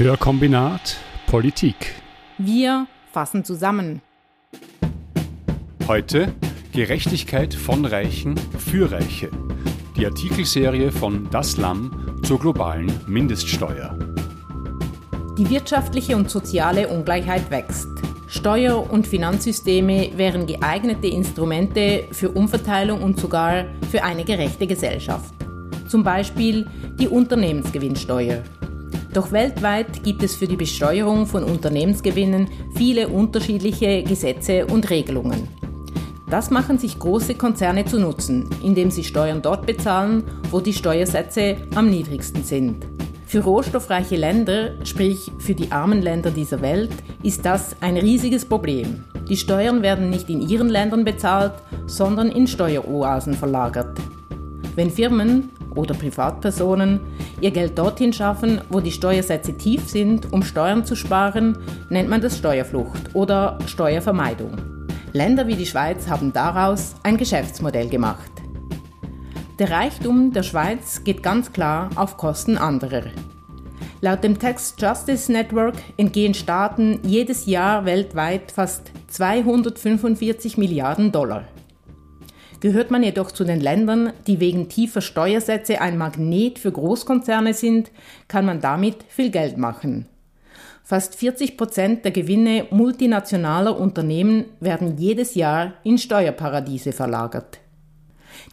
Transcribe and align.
Hörkombinat 0.00 0.96
Politik. 1.26 1.94
Wir 2.38 2.86
fassen 3.12 3.44
zusammen. 3.44 4.00
Heute 5.86 6.32
Gerechtigkeit 6.72 7.52
von 7.52 7.84
Reichen 7.84 8.34
für 8.56 8.90
Reiche. 8.90 9.28
Die 9.98 10.06
Artikelserie 10.06 10.90
von 10.90 11.28
Das 11.30 11.58
Lamm 11.58 12.22
zur 12.24 12.38
globalen 12.38 12.90
Mindeststeuer. 13.08 13.98
Die 15.36 15.50
wirtschaftliche 15.50 16.16
und 16.16 16.30
soziale 16.30 16.88
Ungleichheit 16.88 17.50
wächst. 17.50 17.88
Steuer- 18.26 18.90
und 18.90 19.06
Finanzsysteme 19.06 20.12
wären 20.16 20.46
geeignete 20.46 21.08
Instrumente 21.08 22.04
für 22.12 22.30
Umverteilung 22.30 23.02
und 23.02 23.20
sogar 23.20 23.66
für 23.90 24.02
eine 24.02 24.24
gerechte 24.24 24.66
Gesellschaft. 24.66 25.34
Zum 25.88 26.02
Beispiel 26.02 26.66
die 26.98 27.08
Unternehmensgewinnsteuer. 27.08 28.42
Doch 29.12 29.32
weltweit 29.32 30.04
gibt 30.04 30.22
es 30.22 30.36
für 30.36 30.46
die 30.46 30.56
Besteuerung 30.56 31.26
von 31.26 31.42
Unternehmensgewinnen 31.42 32.48
viele 32.76 33.08
unterschiedliche 33.08 34.04
Gesetze 34.04 34.66
und 34.66 34.88
Regelungen. 34.88 35.48
Das 36.28 36.50
machen 36.50 36.78
sich 36.78 36.96
große 36.96 37.34
Konzerne 37.34 37.84
zu 37.84 37.98
Nutzen, 37.98 38.48
indem 38.62 38.92
sie 38.92 39.02
Steuern 39.02 39.42
dort 39.42 39.66
bezahlen, 39.66 40.22
wo 40.52 40.60
die 40.60 40.72
Steuersätze 40.72 41.56
am 41.74 41.90
niedrigsten 41.90 42.44
sind. 42.44 42.86
Für 43.26 43.40
rohstoffreiche 43.40 44.14
Länder, 44.14 44.74
sprich 44.84 45.32
für 45.38 45.54
die 45.54 45.72
armen 45.72 46.02
Länder 46.02 46.30
dieser 46.30 46.62
Welt, 46.62 46.92
ist 47.24 47.44
das 47.44 47.74
ein 47.80 47.96
riesiges 47.96 48.44
Problem. 48.44 49.04
Die 49.28 49.36
Steuern 49.36 49.82
werden 49.82 50.08
nicht 50.08 50.30
in 50.30 50.40
ihren 50.40 50.68
Ländern 50.68 51.04
bezahlt, 51.04 51.54
sondern 51.86 52.28
in 52.30 52.46
Steueroasen 52.46 53.34
verlagert. 53.34 53.98
Wenn 54.76 54.90
Firmen 54.90 55.50
oder 55.74 55.94
Privatpersonen 55.94 57.00
ihr 57.40 57.50
Geld 57.50 57.78
dorthin 57.78 58.12
schaffen, 58.12 58.60
wo 58.70 58.80
die 58.80 58.92
Steuersätze 58.92 59.56
tief 59.56 59.88
sind, 59.88 60.32
um 60.32 60.42
Steuern 60.42 60.84
zu 60.84 60.96
sparen, 60.96 61.58
nennt 61.88 62.08
man 62.08 62.20
das 62.20 62.38
Steuerflucht 62.38 63.14
oder 63.14 63.58
Steuervermeidung. 63.66 64.56
Länder 65.12 65.46
wie 65.46 65.56
die 65.56 65.66
Schweiz 65.66 66.08
haben 66.08 66.32
daraus 66.32 66.94
ein 67.02 67.16
Geschäftsmodell 67.16 67.88
gemacht. 67.88 68.30
Der 69.58 69.70
Reichtum 69.70 70.32
der 70.32 70.42
Schweiz 70.42 71.04
geht 71.04 71.22
ganz 71.22 71.52
klar 71.52 71.90
auf 71.96 72.16
Kosten 72.16 72.56
anderer. 72.56 73.02
Laut 74.00 74.24
dem 74.24 74.38
Tax 74.38 74.74
Justice 74.78 75.30
Network 75.30 75.74
entgehen 75.98 76.32
Staaten 76.32 77.00
jedes 77.02 77.44
Jahr 77.44 77.84
weltweit 77.84 78.50
fast 78.50 78.90
245 79.08 80.56
Milliarden 80.56 81.12
Dollar. 81.12 81.44
Gehört 82.60 82.90
man 82.90 83.02
jedoch 83.02 83.32
zu 83.32 83.44
den 83.44 83.60
Ländern, 83.60 84.12
die 84.26 84.38
wegen 84.38 84.68
tiefer 84.68 85.00
Steuersätze 85.00 85.80
ein 85.80 85.96
Magnet 85.96 86.58
für 86.58 86.70
Großkonzerne 86.70 87.54
sind, 87.54 87.90
kann 88.28 88.44
man 88.44 88.60
damit 88.60 88.96
viel 89.08 89.30
Geld 89.30 89.56
machen. 89.56 90.06
Fast 90.84 91.14
40 91.14 91.56
Prozent 91.56 92.04
der 92.04 92.12
Gewinne 92.12 92.66
multinationaler 92.70 93.78
Unternehmen 93.78 94.44
werden 94.60 94.98
jedes 94.98 95.34
Jahr 95.34 95.74
in 95.84 95.96
Steuerparadiese 95.96 96.92
verlagert. 96.92 97.60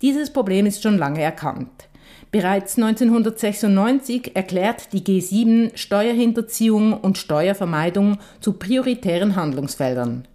Dieses 0.02 0.32
Problem 0.32 0.66
ist 0.66 0.84
schon 0.84 0.98
lange 0.98 1.22
erkannt. 1.22 1.90
Bereits 2.32 2.78
1996 2.78 4.36
erklärt 4.36 4.94
die 4.94 5.02
G7 5.02 5.76
Steuerhinterziehung 5.76 6.94
und 6.94 7.18
Steuervermeidung 7.18 8.20
zu 8.40 8.54
prioritären 8.54 9.36
Handlungsfeldern. 9.36 10.28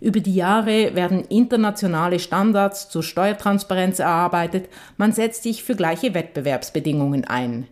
Über 0.00 0.20
die 0.20 0.34
Jahre 0.34 0.94
werden 0.94 1.24
internationale 1.24 2.18
Standards 2.18 2.88
zur 2.88 3.02
Steuertransparenz 3.02 3.98
erarbeitet, 3.98 4.68
man 4.96 5.12
setzt 5.12 5.42
sich 5.42 5.64
für 5.64 5.76
gleiche 5.76 6.14
Wettbewerbsbedingungen 6.14 7.24
ein. 7.24 7.66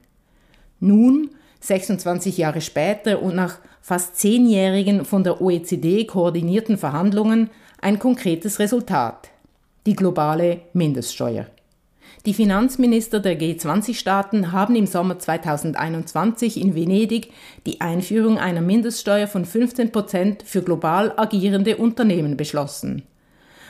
Nun, 0.81 1.31
26 1.61 2.39
Jahre 2.39 2.61
später 2.61 3.23
und 3.23 3.35
nach 3.35 3.59
fast 3.81 4.17
zehnjährigen 4.17 5.05
von 5.05 5.25
der 5.25 5.41
OECD 5.41 6.05
koordinierten 6.07 6.79
Verhandlungen, 6.79 7.51
ein 7.81 7.99
konkretes 7.99 8.59
Resultat. 8.59 9.29
Die 9.87 9.95
globale 9.95 10.61
Mindeststeuer. 10.73 11.47
Die 12.25 12.35
Finanzminister 12.35 13.19
der 13.19 13.37
G20-Staaten 13.37 14.53
haben 14.53 14.77
im 14.77 14.87
Sommer 14.87 15.19
2021 15.19 16.61
in 16.61 16.77
Venedig 16.77 17.33
die 17.67 17.81
Einführung 17.81 18.39
einer 18.39 18.61
Mindeststeuer 18.61 19.27
von 19.27 19.45
15 19.45 19.91
Prozent 19.91 20.45
für 20.45 20.63
global 20.63 21.13
agierende 21.17 21.79
Unternehmen 21.79 22.37
beschlossen. 22.37 23.03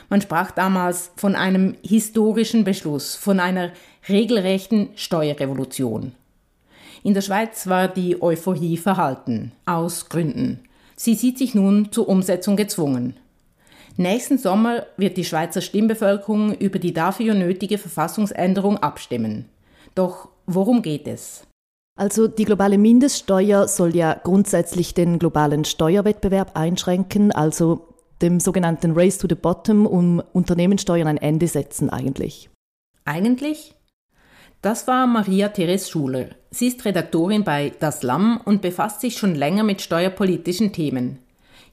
Man 0.09 0.21
sprach 0.21 0.51
damals 0.51 1.09
von 1.15 1.35
einem 1.35 1.73
historischen 1.81 2.63
Beschluss, 2.63 3.15
von 3.15 3.39
einer 3.39 3.71
regelrechten 4.07 4.89
Steuerrevolution. 4.95 6.11
In 7.01 7.15
der 7.15 7.21
Schweiz 7.21 7.65
war 7.65 7.87
die 7.87 8.21
Euphorie 8.21 8.77
verhalten, 8.77 9.51
aus 9.65 10.09
Gründen. 10.09 10.59
Sie 10.95 11.15
sieht 11.15 11.39
sich 11.39 11.55
nun 11.55 11.91
zur 11.91 12.07
Umsetzung 12.07 12.55
gezwungen. 12.55 13.15
Nächsten 13.97 14.37
Sommer 14.37 14.87
wird 14.97 15.17
die 15.17 15.25
Schweizer 15.25 15.61
Stimmbevölkerung 15.61 16.55
über 16.55 16.79
die 16.79 16.93
dafür 16.93 17.35
nötige 17.35 17.77
Verfassungsänderung 17.77 18.77
abstimmen. 18.77 19.49
Doch 19.93 20.29
worum 20.47 20.81
geht 20.81 21.07
es? 21.07 21.45
Also 21.95 22.27
die 22.27 22.45
globale 22.45 22.79
Mindeststeuer 22.79 23.67
soll 23.67 23.95
ja 23.95 24.19
grundsätzlich 24.23 24.95
den 24.95 25.19
globalen 25.19 25.63
Steuerwettbewerb 25.63 26.57
einschränken, 26.57 27.31
also 27.31 27.87
dem 28.21 28.39
sogenannten 28.39 28.93
Race 28.93 29.19
to 29.19 29.27
the 29.29 29.35
Bottom, 29.35 29.85
um 29.85 30.23
Unternehmenssteuern 30.33 31.07
ein 31.07 31.17
Ende 31.17 31.47
setzen 31.47 31.91
eigentlich. 31.91 32.49
Eigentlich? 33.05 33.75
Das 34.63 34.87
war 34.87 35.05
Maria 35.05 35.49
Therese 35.49 35.91
Schuler. 35.91 36.27
Sie 36.49 36.67
ist 36.67 36.83
Redaktorin 36.85 37.43
bei 37.43 37.73
Das 37.79 38.01
Lamm 38.01 38.39
und 38.43 38.61
befasst 38.61 39.01
sich 39.01 39.17
schon 39.17 39.35
länger 39.35 39.63
mit 39.63 39.81
steuerpolitischen 39.81 40.71
Themen. 40.71 41.19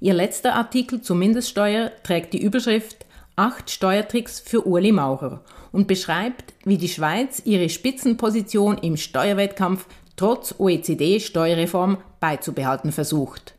Ihr 0.03 0.15
letzter 0.15 0.55
Artikel 0.55 1.03
zur 1.03 1.17
Mindeststeuer 1.17 1.93
trägt 2.03 2.33
die 2.33 2.43
Überschrift 2.43 3.05
Acht 3.37 3.71
Steuertricks 3.71 4.41
für 4.41 4.67
Uli 4.67 4.93
Maurer 4.93 5.45
und 5.73 5.87
beschreibt, 5.87 6.55
wie 6.65 6.79
die 6.79 6.89
Schweiz 6.89 7.43
ihre 7.45 7.69
Spitzenposition 7.69 8.79
im 8.79 8.97
Steuerwettkampf 8.97 9.87
trotz 10.17 10.55
OECD-Steuerreform 10.59 11.99
beizubehalten 12.19 12.93
versucht. 12.93 13.55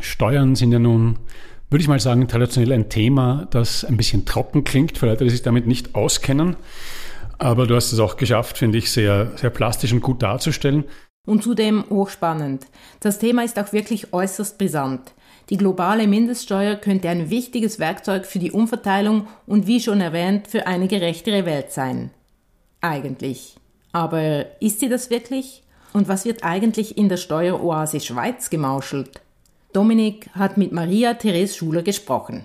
Steuern 0.00 0.54
sind 0.54 0.72
ja 0.72 0.78
nun, 0.78 1.18
würde 1.70 1.82
ich 1.82 1.88
mal 1.88 1.98
sagen, 1.98 2.28
traditionell 2.28 2.72
ein 2.72 2.90
Thema, 2.90 3.48
das 3.50 3.84
ein 3.84 3.96
bisschen 3.96 4.26
trocken 4.26 4.64
klingt 4.64 4.98
für 4.98 5.06
Leute, 5.06 5.24
die 5.24 5.30
sich 5.30 5.42
damit 5.42 5.66
nicht 5.66 5.94
auskennen. 5.94 6.56
Aber 7.38 7.66
du 7.66 7.74
hast 7.74 7.92
es 7.92 7.98
auch 8.00 8.18
geschafft, 8.18 8.58
finde 8.58 8.76
ich, 8.76 8.90
sehr, 8.90 9.32
sehr 9.36 9.50
plastisch 9.50 9.94
und 9.94 10.02
gut 10.02 10.22
darzustellen. 10.22 10.84
Und 11.26 11.42
zudem 11.42 11.84
hochspannend. 11.90 12.66
Das 13.00 13.18
Thema 13.18 13.44
ist 13.44 13.58
auch 13.58 13.72
wirklich 13.72 14.12
äußerst 14.12 14.58
brisant. 14.58 15.12
Die 15.50 15.56
globale 15.56 16.06
Mindeststeuer 16.06 16.76
könnte 16.76 17.08
ein 17.08 17.28
wichtiges 17.28 17.78
Werkzeug 17.78 18.24
für 18.24 18.38
die 18.38 18.52
Umverteilung 18.52 19.26
und 19.46 19.66
wie 19.66 19.80
schon 19.80 20.00
erwähnt 20.00 20.46
für 20.48 20.66
eine 20.66 20.88
gerechtere 20.88 21.44
Welt 21.44 21.72
sein. 21.72 22.10
Eigentlich. 22.80 23.56
Aber 23.92 24.46
ist 24.60 24.80
sie 24.80 24.88
das 24.88 25.10
wirklich? 25.10 25.62
Und 25.92 26.08
was 26.08 26.24
wird 26.24 26.44
eigentlich 26.44 26.96
in 26.96 27.08
der 27.08 27.16
Steueroase 27.16 28.00
Schweiz 28.00 28.48
gemauschelt? 28.48 29.20
Dominik 29.72 30.30
hat 30.34 30.56
mit 30.56 30.72
Maria 30.72 31.14
Therese 31.14 31.56
Schuler 31.56 31.82
gesprochen. 31.82 32.44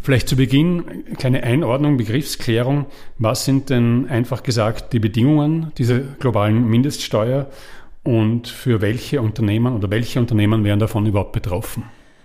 Vielleicht 0.00 0.28
zu 0.28 0.36
Beginn 0.36 0.86
eine 0.86 1.16
kleine 1.16 1.42
Einordnung, 1.44 1.96
Begriffsklärung. 1.96 2.84
Was 3.18 3.46
sind 3.46 3.70
denn 3.70 4.06
einfach 4.10 4.42
gesagt 4.42 4.92
die 4.92 4.98
Bedingungen 4.98 5.72
dieser 5.78 5.98
globalen 5.98 6.68
Mindeststeuer 6.68 7.48
und 8.04 8.48
für 8.48 8.80
welche 8.80 9.20
Unternehmen 9.20 9.74
oder 9.74 9.90
welche 9.90 10.20
Unternehmen 10.20 10.62
wären 10.62 10.78
davon 10.78 11.06
überhaupt 11.06 11.32
betroffen? 11.32 11.84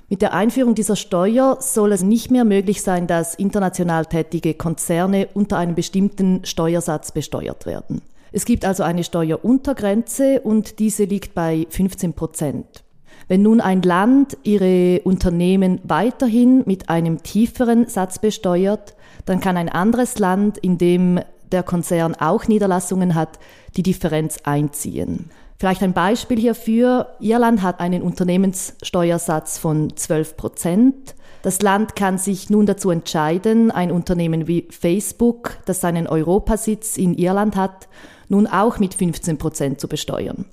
Mit 0.10 0.22
der 0.22 0.34
Einführung 0.34 0.76
dieser 0.76 0.96
Steuer 0.96 1.58
soll 1.60 1.92
es 1.92 2.04
nicht 2.04 2.32
mehr 2.32 2.44
möglich 2.44 2.82
sein, 2.82 3.08
dass 3.08 3.36
international 3.36 4.06
tätige 4.06 4.56
Konzerne 4.56 5.28
unter 5.34 5.58
einem 5.58 5.76
bestimmten 5.76 6.46
Steuersatz 6.46 7.12
besteuert 7.12 7.66
werden. 7.66 8.02
Es 8.32 8.46
gibt 8.46 8.66
also 8.66 8.84
eine 8.84 9.04
Steueruntergrenze 9.04 10.42
und 10.42 10.80
diese 10.80 11.04
liegt 11.06 11.34
bei 11.34 11.68
15 11.70 12.14
Prozent. 12.14 12.84
Wenn 13.28 13.44
nun 13.44 13.62
ein 13.62 13.84
Land 13.84 14.38
ihre 14.44 15.02
Unternehmen 15.04 15.80
weiterhin 15.84 16.64
mit 16.66 16.90
einem 16.90 17.22
tieferen 17.22 17.88
Satz 17.88 18.18
besteuert, 18.18 18.96
dann 19.25 19.40
kann 19.40 19.58
ein 19.58 19.70
anderes 19.70 20.18
Land, 20.18 20.58
in 20.58 20.80
dem 20.80 21.20
der 21.52 21.62
Konzern 21.62 22.16
auch 22.16 22.48
Niederlassungen 22.48 23.14
hat, 23.14 23.40
die 23.78 23.84
Differenz 23.84 24.40
einziehen. 24.44 25.30
Vielleicht 25.60 25.84
ein 25.84 25.92
Beispiel 25.92 26.40
hierfür. 26.40 27.10
Irland 27.20 27.62
hat 27.62 27.82
einen 27.82 28.02
Unternehmenssteuersatz 28.02 29.58
von 29.58 29.94
12 29.94 30.38
Prozent. 30.38 31.16
Das 31.42 31.62
Land 31.62 31.98
kann 31.98 32.18
sich 32.18 32.50
nun 32.50 32.66
dazu 32.66 32.92
entscheiden, 32.92 33.70
ein 33.70 33.92
Unternehmen 33.92 34.48
wie 34.48 34.70
Facebook, 34.72 35.58
das 35.66 35.82
seinen 35.82 36.08
Europasitz 36.08 36.96
in 36.96 37.14
Irland 37.14 37.58
hat, 37.58 37.90
nun 38.30 38.48
auch 38.48 38.80
mit 38.80 38.94
15 38.94 39.38
Prozent 39.38 39.82
zu 39.82 39.90
besteuern. 39.90 40.46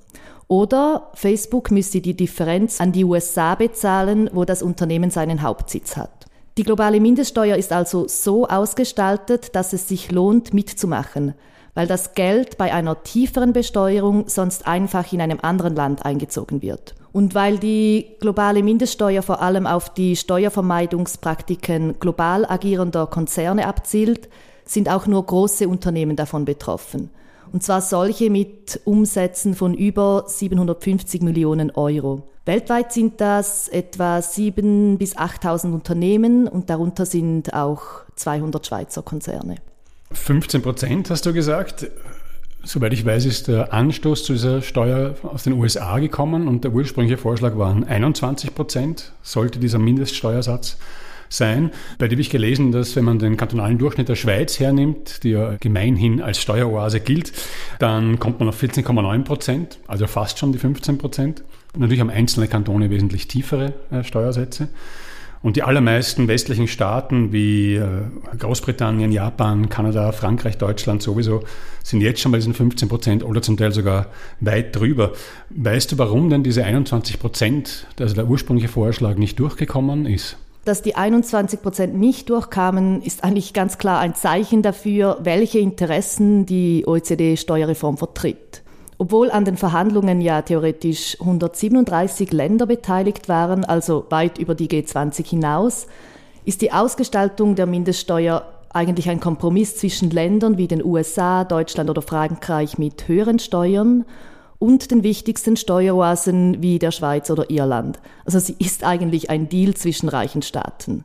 Oder 0.49 1.13
Facebook 1.15 1.71
müsste 1.71 2.01
die 2.01 2.17
Differenz 2.17 2.81
an 2.81 2.91
die 2.91 3.05
USA 3.05 3.55
bezahlen, 3.55 4.29
wo 4.33 4.45
das 4.45 4.61
Unternehmen 4.61 5.11
seinen 5.11 5.43
Hauptsitz 5.43 5.97
hat. 5.97 6.27
Die 6.59 6.65
globale 6.65 7.01
Mindeststeuer 7.01 7.57
ist 7.57 7.73
also 7.73 8.09
so 8.09 8.49
ausgestaltet, 8.49 9.55
dass 9.55 9.73
es 9.73 9.87
sich 9.87 10.11
lohnt, 10.11 10.53
mitzumachen, 10.53 11.35
weil 11.77 11.87
das 11.87 12.15
Geld 12.15 12.57
bei 12.57 12.73
einer 12.73 13.03
tieferen 13.03 13.53
Besteuerung 13.53 14.29
sonst 14.29 14.67
einfach 14.67 15.13
in 15.13 15.21
einem 15.21 15.39
anderen 15.43 15.77
Land 15.77 16.07
eingezogen 16.07 16.63
wird. 16.63 16.95
Und 17.13 17.35
weil 17.35 17.59
die 17.59 18.07
globale 18.19 18.63
Mindeststeuer 18.63 19.21
vor 19.21 19.43
allem 19.43 19.67
auf 19.67 19.93
die 19.93 20.17
Steuervermeidungspraktiken 20.17 22.01
global 22.01 22.47
agierender 22.47 23.07
Konzerne 23.07 23.67
abzielt, 23.67 24.31
sind 24.65 24.89
auch 24.89 25.07
nur 25.07 25.25
große 25.25 25.69
Unternehmen 25.69 26.17
davon 26.17 26.47
betroffen. 26.47 27.11
Und 27.53 27.63
zwar 27.63 27.83
solche 27.83 28.31
mit 28.31 28.81
Umsätzen 28.85 29.55
von 29.55 29.75
über 29.75 30.25
750 30.27 31.23
Millionen 31.23 31.71
Euro. 31.71 32.23
Weltweit 32.47 32.93
sind 32.93 33.21
das 33.21 33.69
etwa 33.69 34.19
7.000 34.19 34.97
bis 34.97 35.17
8.000 35.17 35.75
Unternehmen 35.75 36.49
und 36.49 36.71
darunter 36.71 37.05
sind 37.05 37.53
auch 37.53 37.83
200 38.15 38.67
Schweizer 38.67 39.03
Konzerne. 39.03 39.57
15 40.17 40.63
Prozent 40.63 41.11
hast 41.11 41.27
du 41.27 41.33
gesagt. 41.33 41.87
Soweit 42.65 42.93
ich 42.93 43.07
weiß, 43.07 43.27
ist 43.27 43.47
der 43.47 43.73
Anstoß 43.73 44.25
zu 44.25 44.33
dieser 44.33 44.61
Steuer 44.61 45.15
aus 45.23 45.45
den 45.45 45.53
USA 45.53 46.01
gekommen 46.01 46.49
und 46.49 46.65
der 46.65 46.73
ursprüngliche 46.73 47.17
Vorschlag 47.17 47.57
waren 47.57 47.85
21 47.85 48.55
Prozent, 48.55 49.13
sollte 49.23 49.61
dieser 49.61 49.79
Mindeststeuersatz 49.79 50.77
sein. 51.29 51.71
Bei 51.99 52.09
dem 52.09 52.17
habe 52.17 52.23
ich 52.23 52.31
gelesen, 52.31 52.73
dass 52.73 52.97
wenn 52.97 53.05
man 53.05 53.19
den 53.19 53.37
kantonalen 53.37 53.79
Durchschnitt 53.79 54.09
der 54.09 54.17
Schweiz 54.17 54.59
hernimmt, 54.59 55.23
die 55.23 55.31
ja 55.31 55.57
gemeinhin 55.61 56.21
als 56.21 56.41
Steueroase 56.41 57.01
gilt, 57.01 57.33
dann 57.79 58.19
kommt 58.19 58.41
man 58.41 58.49
auf 58.49 58.61
14,9 58.61 59.23
Prozent, 59.25 59.79
also 59.87 60.07
fast 60.07 60.39
schon 60.39 60.53
die 60.53 60.59
15 60.59 60.99
Prozent. 60.99 61.43
Natürlich 61.77 62.01
haben 62.01 62.11
einzelne 62.11 62.49
Kantone 62.49 62.91
wesentlich 62.91 63.29
tiefere 63.29 63.75
äh, 63.91 64.03
Steuersätze. 64.03 64.69
Und 65.43 65.57
die 65.57 65.63
allermeisten 65.63 66.29
westlichen 66.29 66.67
Staaten 66.67 67.33
wie 67.33 67.77
äh, 67.77 67.87
Großbritannien, 68.39 69.13
Japan, 69.13 69.69
Kanada, 69.69 70.13
Frankreich, 70.13 70.59
Deutschland 70.59 71.03
sowieso 71.03 71.43
sind 71.83 72.01
jetzt 72.01 72.21
schon 72.21 72.33
bei 72.33 72.39
diesen 72.39 72.55
15 72.55 72.89
Prozent 72.89 73.25
oder 73.25 73.43
zum 73.43 73.57
Teil 73.57 73.73
sogar 73.73 74.07
weit 74.41 74.75
drüber. 74.75 75.13
Weißt 75.51 75.93
du, 75.93 75.99
warum 75.99 76.31
denn 76.31 76.43
diese 76.43 76.65
21 76.65 77.19
Prozent, 77.21 77.87
also 78.01 78.15
der 78.15 78.27
ursprüngliche 78.27 78.69
Vorschlag, 78.69 79.17
nicht 79.17 79.39
durchgekommen 79.39 80.07
ist? 80.07 80.37
Dass 80.65 80.83
die 80.83 80.97
21 80.97 81.63
Prozent 81.63 81.95
nicht 81.95 82.29
durchkamen, 82.29 83.01
ist 83.03 83.23
eigentlich 83.23 83.53
ganz 83.53 83.79
klar 83.79 84.01
ein 84.01 84.17
Zeichen 84.17 84.63
dafür, 84.63 85.19
welche 85.23 85.61
Interessen 85.61 86.45
die 86.45 86.83
OECD-Steuerreform 86.85 87.99
vertritt. 87.99 88.63
Obwohl 88.99 89.31
an 89.31 89.45
den 89.45 89.57
Verhandlungen 89.57 90.21
ja 90.21 90.43
theoretisch 90.43 91.21
137 91.21 92.33
Länder 92.33 92.67
beteiligt 92.67 93.29
waren, 93.29 93.65
also 93.65 94.07
weit 94.09 94.39
über 94.39 94.55
die 94.55 94.69
G20 94.69 95.29
hinaus, 95.29 95.87
ist 96.45 96.63
die 96.63 96.73
Ausgestaltung 96.73 97.57
der 97.57 97.67
Mindeststeuer 97.67 98.47
eigentlich 98.71 99.09
ein 99.09 99.21
Kompromiss 99.21 99.77
zwischen 99.77 100.11
Ländern 100.11 100.59
wie 100.59 100.69
den 100.69 100.85
USA, 100.85 101.45
Deutschland 101.45 101.91
oder 101.91 102.03
Frankreich 102.03 102.79
mit 102.79 103.09
höheren 103.09 103.39
Steuern 103.39 104.05
und 104.59 104.91
den 104.91 105.03
wichtigsten 105.03 105.57
Steueroasen 105.57 106.63
wie 106.63 106.79
der 106.79 106.91
Schweiz 106.91 107.31
oder 107.31 107.51
Irland. 107.51 107.99
Also 108.25 108.39
sie 108.39 108.57
ist 108.59 108.85
eigentlich 108.85 109.29
ein 109.29 109.49
Deal 109.49 109.75
zwischen 109.75 110.09
reichen 110.09 110.43
Staaten. 110.43 111.05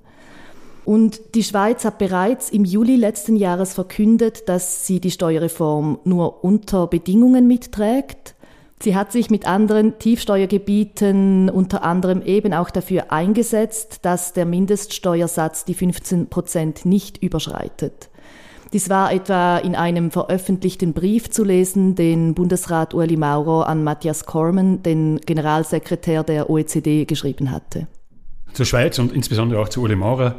Und 0.84 1.36
die 1.36 1.44
Schweiz 1.44 1.86
hat 1.86 2.00
bereits 2.00 2.50
im 2.50 2.66
Juli 2.66 2.96
letzten 2.96 3.36
Jahres 3.36 3.74
verkündet, 3.74 4.50
dass 4.50 4.88
sie 4.88 5.00
die 5.00 5.12
Steuerreform 5.12 6.00
nur 6.04 6.44
unter 6.44 6.88
Bedingungen 6.88 7.48
mitträgt. 7.48 8.36
Sie 8.82 8.96
hat 8.96 9.12
sich 9.12 9.30
mit 9.30 9.48
anderen 9.48 10.00
Tiefsteuergebieten 10.00 11.52
unter 11.52 11.84
anderem 11.84 12.24
eben 12.24 12.52
auch 12.54 12.72
dafür 12.72 13.12
eingesetzt, 13.12 14.00
dass 14.02 14.34
der 14.34 14.46
Mindeststeuersatz 14.46 15.66
die 15.66 15.76
15 15.76 16.28
Prozent 16.28 16.84
nicht 16.84 17.22
überschreitet. 17.22 18.10
Dies 18.74 18.90
war 18.90 19.14
etwa 19.14 19.58
in 19.58 19.76
einem 19.76 20.10
veröffentlichten 20.10 20.94
Brief 20.94 21.30
zu 21.30 21.44
lesen, 21.44 21.94
den 21.94 22.34
Bundesrat 22.34 22.94
Ueli 22.96 23.18
Maurer 23.18 23.68
an 23.68 23.84
Matthias 23.84 24.26
Korman, 24.26 24.82
den 24.82 25.20
Generalsekretär 25.20 26.24
der 26.24 26.50
OECD, 26.50 27.06
geschrieben 27.06 27.52
hatte. 27.52 27.88
Zur 28.54 28.66
Schweiz 28.66 29.00
und 29.00 29.14
insbesondere 29.14 29.62
auch 29.62 29.70
zu 29.70 29.82
Uli 29.82 29.96
Maurer 29.96 30.36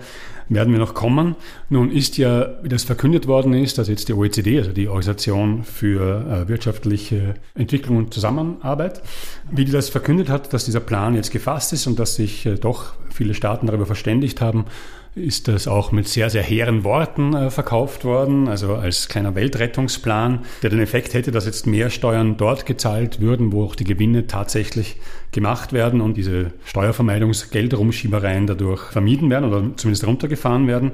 werden 0.49 0.73
wir 0.73 0.81
noch 0.81 0.95
kommen. 0.95 1.37
Nun 1.69 1.91
ist 1.91 2.19
ja, 2.19 2.55
wie 2.63 2.69
das 2.69 2.85
verkündet 2.85 3.27
worden 3.27 3.55
ist, 3.55 3.79
dass 3.79 3.89
jetzt 3.89 4.09
die 4.09 4.15
OECD, 4.15 4.59
also 4.59 4.73
die 4.73 4.89
Organisation 4.89 5.65
für 5.65 6.45
äh, 6.45 6.49
wirtschaftliche 6.49 7.35
Entwicklung 7.55 7.97
und 7.97 8.15
Zusammenarbeit, 8.15 9.03
wie 9.51 9.65
die 9.65 9.73
das 9.73 9.89
verkündet 9.89 10.29
hat, 10.29 10.53
dass 10.53 10.65
dieser 10.65 10.81
Plan 10.81 11.15
jetzt 11.15 11.31
gefasst 11.31 11.73
ist 11.73 11.87
und 11.87 11.99
dass 11.99 12.17
sich 12.17 12.47
äh, 12.47 12.57
doch 12.57 12.95
viele 13.11 13.35
Staaten 13.35 13.67
darüber 13.67 13.87
verständigt 13.87 14.41
haben, 14.41 14.67
ist 15.15 15.47
das 15.49 15.69
auch 15.69 15.93
mit 15.93 16.09
sehr, 16.09 16.31
sehr 16.31 16.43
hehren 16.43 16.85
Worten 16.85 17.35
äh, 17.35 17.51
verkauft 17.51 18.05
worden, 18.05 18.49
also 18.49 18.77
als 18.77 19.09
kleiner 19.09 19.35
Weltrettungsplan, 19.35 20.41
der 20.63 20.71
den 20.71 20.81
Effekt 20.81 21.13
hätte, 21.13 21.31
dass 21.31 21.45
jetzt 21.45 21.67
mehr 21.67 21.91
Steuern 21.91 22.39
dort 22.39 22.65
gezahlt 22.65 23.21
würden, 23.21 23.53
wo 23.53 23.65
auch 23.65 23.75
die 23.75 23.85
Gewinne 23.85 24.27
tatsächlich 24.27 24.97
gemacht 25.31 25.75
werden 25.75 26.01
und 26.01 26.17
diese 26.17 26.53
Steuervermeidungsgeldrumschiebereien 26.65 28.47
dadurch 28.47 28.85
vermieden 28.85 29.29
werden 29.29 29.53
oder 29.53 29.77
zumindest 29.77 30.07
runtergefahren 30.07 30.67
werden. 30.67 30.93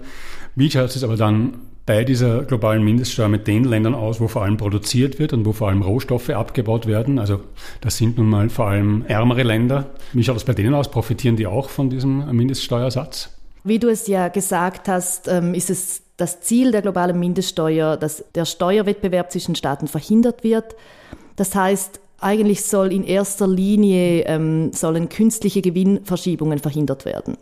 Wie 0.57 0.71
schaut 0.71 0.97
es 0.97 1.05
aber 1.05 1.17
dann 1.17 1.59
bei 1.87 2.05
dieser 2.05 2.43
globalen 2.43 2.85
Mindeststeuer 2.85 3.29
mit 3.29 3.47
den 3.47 3.65
Ländern 3.65 3.95
aus, 3.95 4.21
wo 4.21 4.29
vor 4.29 4.43
allem 4.43 4.59
produziert 4.59 5.19
wird 5.19 5.33
und 5.33 5.47
wo 5.47 5.53
vor 5.53 5.69
allem 5.69 5.81
Rohstoffe 5.81 6.29
abgebaut 6.29 6.87
werden. 6.87 7.19
Also 7.19 7.41
das 7.81 7.97
sind 7.97 8.19
nun 8.19 8.29
mal 8.29 8.51
vor 8.51 8.67
allem 8.67 9.07
ärmere 9.09 9.43
Länder. 9.43 9.95
Wie 10.13 10.23
schaut 10.23 10.37
es 10.37 10.45
bei 10.45 10.53
denen 10.53 10.75
aus? 10.75 10.91
Profitieren 10.91 11.37
die 11.37 11.47
auch 11.47 11.71
von 11.71 11.89
diesem 11.89 12.31
Mindeststeuersatz? 12.37 13.38
Wie 13.65 13.79
du 13.79 13.89
es 13.89 14.07
ja 14.07 14.29
gesagt 14.29 14.89
hast, 14.89 15.29
ähm, 15.29 15.55
ist 15.55 15.71
es 15.71 16.03
das 16.17 16.41
Ziel 16.41 16.73
der 16.73 16.83
globalen 16.83 17.19
Mindeststeuer, 17.19 17.97
dass 17.97 18.25
der 18.35 18.45
Steuerwettbewerb 18.45 19.31
zwischen 19.31 19.55
Staaten 19.55 19.87
verhindert 19.87 20.43
wird. 20.43 20.75
Das 21.37 21.55
heißt, 21.55 22.01
eigentlich 22.21 22.65
soll 22.65 22.93
in 22.93 23.05
erster 23.05 23.47
Linie 23.47 24.23
ähm, 24.23 24.73
sollen 24.73 25.09
künstliche 25.09 25.63
Gewinnverschiebungen 25.63 26.59
verhindert 26.59 27.05
werden. 27.05 27.37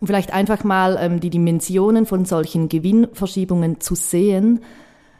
Um 0.00 0.06
vielleicht 0.06 0.32
einfach 0.32 0.64
mal 0.64 0.96
ähm, 1.00 1.20
die 1.20 1.30
Dimensionen 1.30 2.06
von 2.06 2.24
solchen 2.24 2.68
Gewinnverschiebungen 2.68 3.80
zu 3.80 3.94
sehen. 3.94 4.60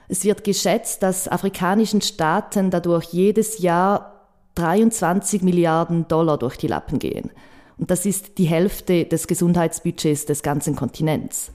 Es 0.08 0.24
wird 0.24 0.44
geschätzt, 0.44 1.02
dass 1.02 1.28
afrikanischen 1.28 2.00
Staaten 2.00 2.70
dadurch 2.70 3.06
jedes 3.12 3.58
Jahr 3.58 4.12
23 4.54 5.42
Milliarden 5.42 6.08
Dollar 6.08 6.38
durch 6.38 6.56
die 6.56 6.68
Lappen 6.68 6.98
gehen. 6.98 7.30
Und 7.78 7.90
das 7.90 8.06
ist 8.06 8.38
die 8.38 8.44
Hälfte 8.44 9.04
des 9.04 9.26
Gesundheitsbudgets 9.26 10.26
des 10.26 10.42
ganzen 10.42 10.76
Kontinents. 10.76 11.52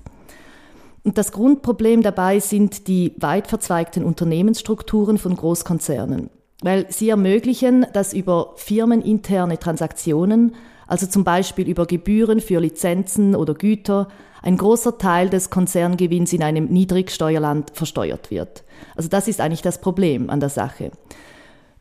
Und 1.03 1.17
das 1.17 1.31
Grundproblem 1.31 2.03
dabei 2.03 2.39
sind 2.39 2.87
die 2.87 3.13
weit 3.17 3.47
verzweigten 3.47 4.03
Unternehmensstrukturen 4.03 5.17
von 5.17 5.35
Großkonzernen, 5.35 6.29
weil 6.61 6.85
sie 6.91 7.09
ermöglichen, 7.09 7.87
dass 7.93 8.13
über 8.13 8.53
firmeninterne 8.57 9.57
Transaktionen, 9.57 10.53
also 10.87 11.07
zum 11.07 11.23
Beispiel 11.23 11.67
über 11.67 11.87
Gebühren 11.87 12.39
für 12.39 12.59
Lizenzen 12.59 13.35
oder 13.35 13.55
Güter, 13.55 14.09
ein 14.43 14.57
großer 14.57 14.97
Teil 14.99 15.29
des 15.29 15.49
Konzerngewinns 15.49 16.33
in 16.33 16.43
einem 16.43 16.65
Niedrigsteuerland 16.65 17.71
versteuert 17.73 18.29
wird. 18.29 18.63
Also 18.95 19.09
das 19.09 19.27
ist 19.27 19.41
eigentlich 19.41 19.61
das 19.61 19.81
Problem 19.81 20.29
an 20.29 20.39
der 20.39 20.49
Sache. 20.49 20.91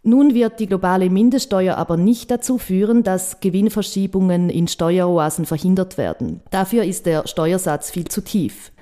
Nun 0.02 0.32
wird 0.32 0.60
die 0.60 0.66
globale 0.66 1.10
Mindeststeuer 1.10 1.76
aber 1.76 1.98
nicht 1.98 2.30
dazu 2.30 2.56
führen, 2.56 3.02
dass 3.02 3.40
Gewinnverschiebungen 3.40 4.48
in 4.48 4.66
Steueroasen 4.66 5.44
verhindert 5.44 5.98
werden. 5.98 6.40
Dafür 6.50 6.84
ist 6.84 7.04
der 7.04 7.26
Steuersatz 7.26 7.90
viel 7.90 8.08
zu 8.08 8.22
tief. 8.22 8.72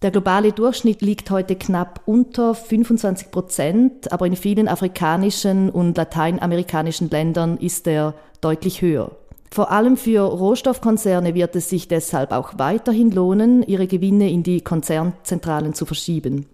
Der 0.00 0.10
globale 0.10 0.52
Durchschnitt 0.52 1.02
liegt 1.02 1.30
heute 1.30 1.56
knapp 1.56 2.00
unter 2.06 2.54
25 2.54 3.30
Prozent, 3.30 4.12
aber 4.12 4.26
in 4.26 4.34
vielen 4.34 4.66
afrikanischen 4.66 5.68
und 5.70 5.96
lateinamerikanischen 5.96 7.10
Ländern 7.10 7.58
ist 7.58 7.86
er 7.86 8.14
deutlich 8.40 8.82
höher. 8.82 9.12
Vor 9.52 9.70
allem 9.70 9.98
für 9.98 10.22
Rohstoffkonzerne 10.22 11.34
wird 11.34 11.54
es 11.54 11.68
sich 11.68 11.86
deshalb 11.86 12.32
auch 12.32 12.54
weiterhin 12.56 13.10
lohnen, 13.10 13.62
ihre 13.62 13.86
Gewinne 13.86 14.30
in 14.30 14.42
die 14.42 14.62
Konzernzentralen 14.62 15.74
zu 15.74 15.84
verschieben. 15.84 16.46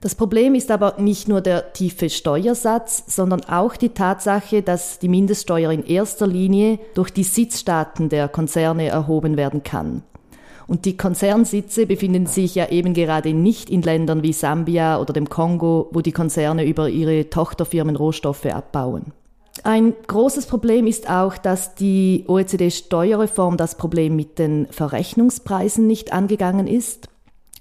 Das 0.00 0.14
Problem 0.14 0.54
ist 0.54 0.70
aber 0.70 0.94
nicht 0.98 1.28
nur 1.28 1.42
der 1.42 1.74
tiefe 1.74 2.08
Steuersatz, 2.08 3.04
sondern 3.06 3.44
auch 3.44 3.76
die 3.76 3.90
Tatsache, 3.90 4.62
dass 4.62 4.98
die 4.98 5.08
Mindeststeuer 5.08 5.70
in 5.72 5.84
erster 5.84 6.26
Linie 6.26 6.78
durch 6.94 7.10
die 7.10 7.22
Sitzstaaten 7.22 8.08
der 8.08 8.28
Konzerne 8.28 8.88
erhoben 8.88 9.36
werden 9.36 9.62
kann. 9.62 10.02
Und 10.66 10.86
die 10.86 10.96
Konzernsitze 10.96 11.84
befinden 11.84 12.24
sich 12.24 12.54
ja 12.54 12.70
eben 12.70 12.94
gerade 12.94 13.34
nicht 13.34 13.68
in 13.68 13.82
Ländern 13.82 14.22
wie 14.22 14.32
Sambia 14.32 14.98
oder 15.00 15.12
dem 15.12 15.28
Kongo, 15.28 15.88
wo 15.92 16.00
die 16.00 16.12
Konzerne 16.12 16.64
über 16.64 16.88
ihre 16.88 17.28
Tochterfirmen 17.28 17.96
Rohstoffe 17.96 18.46
abbauen. 18.46 19.12
Ein 19.64 19.92
großes 20.06 20.46
Problem 20.46 20.86
ist 20.86 21.10
auch, 21.10 21.36
dass 21.36 21.74
die 21.74 22.24
OECD-Steuerreform 22.26 23.58
das 23.58 23.74
Problem 23.74 24.16
mit 24.16 24.38
den 24.38 24.66
Verrechnungspreisen 24.70 25.86
nicht 25.86 26.14
angegangen 26.14 26.66
ist. 26.66 27.09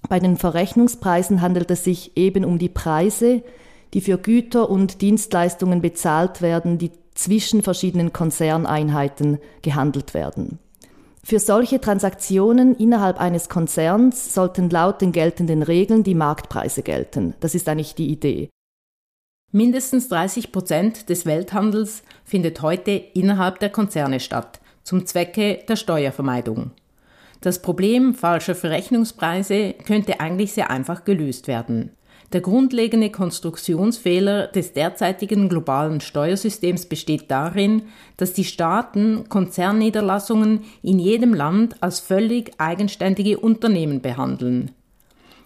Bei 0.07 0.19
den 0.19 0.37
Verrechnungspreisen 0.37 1.41
handelt 1.41 1.69
es 1.71 1.83
sich 1.83 2.15
eben 2.15 2.45
um 2.45 2.57
die 2.57 2.69
Preise, 2.69 3.43
die 3.93 4.01
für 4.01 4.17
Güter 4.17 4.69
und 4.69 5.01
Dienstleistungen 5.01 5.81
bezahlt 5.81 6.41
werden, 6.41 6.77
die 6.77 6.91
zwischen 7.13 7.63
verschiedenen 7.63 8.13
Konzerneinheiten 8.13 9.39
gehandelt 9.61 10.13
werden. 10.13 10.59
Für 11.23 11.39
solche 11.39 11.81
Transaktionen 11.81 12.75
innerhalb 12.75 13.19
eines 13.19 13.49
Konzerns 13.49 14.33
sollten 14.33 14.69
laut 14.69 15.01
den 15.01 15.11
geltenden 15.11 15.63
Regeln 15.63 16.03
die 16.03 16.15
Marktpreise 16.15 16.81
gelten. 16.81 17.35
Das 17.41 17.55
ist 17.55 17.67
eigentlich 17.67 17.93
die 17.93 18.09
Idee. 18.09 18.49
Mindestens 19.51 20.07
30 20.09 20.51
Prozent 20.51 21.09
des 21.09 21.25
Welthandels 21.25 22.03
findet 22.23 22.61
heute 22.61 22.91
innerhalb 22.91 23.59
der 23.59 23.69
Konzerne 23.69 24.19
statt, 24.19 24.59
zum 24.83 25.05
Zwecke 25.05 25.59
der 25.67 25.75
Steuervermeidung. 25.75 26.71
Das 27.41 27.61
Problem 27.61 28.13
falscher 28.13 28.55
Verrechnungspreise 28.55 29.73
könnte 29.85 30.19
eigentlich 30.19 30.51
sehr 30.51 30.69
einfach 30.69 31.05
gelöst 31.05 31.47
werden. 31.47 31.91
Der 32.33 32.41
grundlegende 32.41 33.09
Konstruktionsfehler 33.09 34.47
des 34.47 34.73
derzeitigen 34.73 35.49
globalen 35.49 35.99
Steuersystems 35.99 36.85
besteht 36.85 37.31
darin, 37.31 37.83
dass 38.17 38.33
die 38.33 38.43
Staaten 38.43 39.27
Konzernniederlassungen 39.29 40.63
in 40.83 40.99
jedem 40.99 41.33
Land 41.33 41.81
als 41.81 41.99
völlig 41.99 42.51
eigenständige 42.59 43.39
Unternehmen 43.39 44.01
behandeln. 44.01 44.71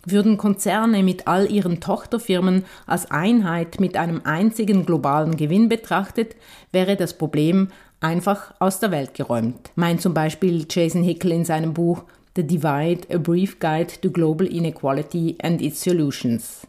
Würden 0.05 0.37
Konzerne 0.37 1.01
mit 1.01 1.27
all 1.29 1.49
ihren 1.49 1.79
Tochterfirmen 1.79 2.65
als 2.85 3.09
Einheit 3.09 3.79
mit 3.79 3.95
einem 3.95 4.19
einzigen 4.25 4.85
globalen 4.85 5.37
Gewinn 5.37 5.69
betrachtet, 5.69 6.35
wäre 6.73 6.97
das 6.97 7.17
Problem 7.17 7.69
einfach 8.03 8.53
aus 8.59 8.79
der 8.79 8.91
Welt 8.91 9.13
geräumt, 9.13 9.71
meint 9.75 10.01
zum 10.01 10.13
Beispiel 10.13 10.65
Jason 10.69 11.03
Hickel 11.03 11.31
in 11.31 11.45
seinem 11.45 11.73
Buch 11.73 12.03
The 12.35 12.45
Divide, 12.45 13.07
A 13.13 13.17
Brief 13.17 13.59
Guide 13.59 13.93
to 14.01 14.09
Global 14.09 14.47
Inequality 14.47 15.37
and 15.41 15.61
Its 15.61 15.81
Solutions. 15.81 16.67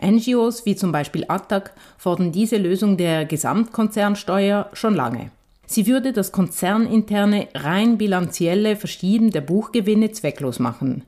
NGOs 0.00 0.66
wie 0.66 0.76
zum 0.76 0.92
Beispiel 0.92 1.24
ATTAC 1.28 1.72
fordern 1.96 2.32
diese 2.32 2.56
Lösung 2.56 2.96
der 2.96 3.24
Gesamtkonzernsteuer 3.24 4.70
schon 4.72 4.94
lange. 4.94 5.30
Sie 5.66 5.86
würde 5.86 6.12
das 6.12 6.32
konzerninterne, 6.32 7.48
rein 7.54 7.98
bilanzielle 7.98 8.76
Verschieben 8.76 9.30
der 9.30 9.42
Buchgewinne 9.42 10.12
zwecklos 10.12 10.58
machen. 10.58 11.04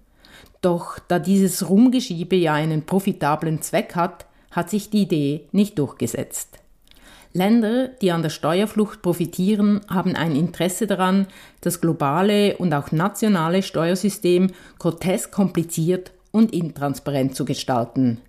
Doch 0.61 0.99
da 1.09 1.19
dieses 1.19 1.69
Rumgeschiebe 1.69 2.37
ja 2.37 2.55
einen 2.55 2.85
profitablen 2.85 3.63
Zweck 3.63 3.95
hat, 3.95 4.27
hat 4.51 4.69
sich 4.69 4.91
die 4.91 5.03
Idee 5.03 5.47
nicht 5.53 5.79
durchgesetzt. 5.79 6.59
Länder, 7.33 7.89
die 7.89 8.11
an 8.11 8.23
der 8.23 8.31
Steuerflucht 8.31 9.03
profitieren, 9.03 9.81
haben 9.89 10.17
ein 10.17 10.35
Interesse 10.35 10.87
daran, 10.87 11.27
das 11.61 11.81
globale 11.81 12.57
und 12.57 12.75
auch 12.75 12.91
nationale 12.91 13.63
Steuersystem 13.63 14.51
grotesk 14.79 15.31
kompliziert 15.31 16.11
und 16.33 16.53
intransparent 16.53 17.37
zu 17.37 17.45
gestalten. 17.45 18.21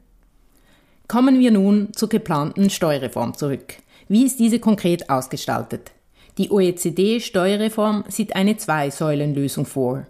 Kommen 1.07 1.39
wir 1.39 1.51
nun 1.51 1.93
zur 1.93 2.09
geplanten 2.09 2.69
Steuerreform 2.69 3.35
zurück. 3.35 3.75
Wie 4.07 4.25
ist 4.25 4.39
diese 4.39 4.59
konkret 4.59 5.09
ausgestaltet? 5.09 5.91
Die 6.37 6.51
OECD-Steuerreform 6.51 8.05
sieht 8.07 8.35
eine 8.35 8.55
Zwei-Säulen-Lösung 8.55 9.65
vor. 9.65 10.05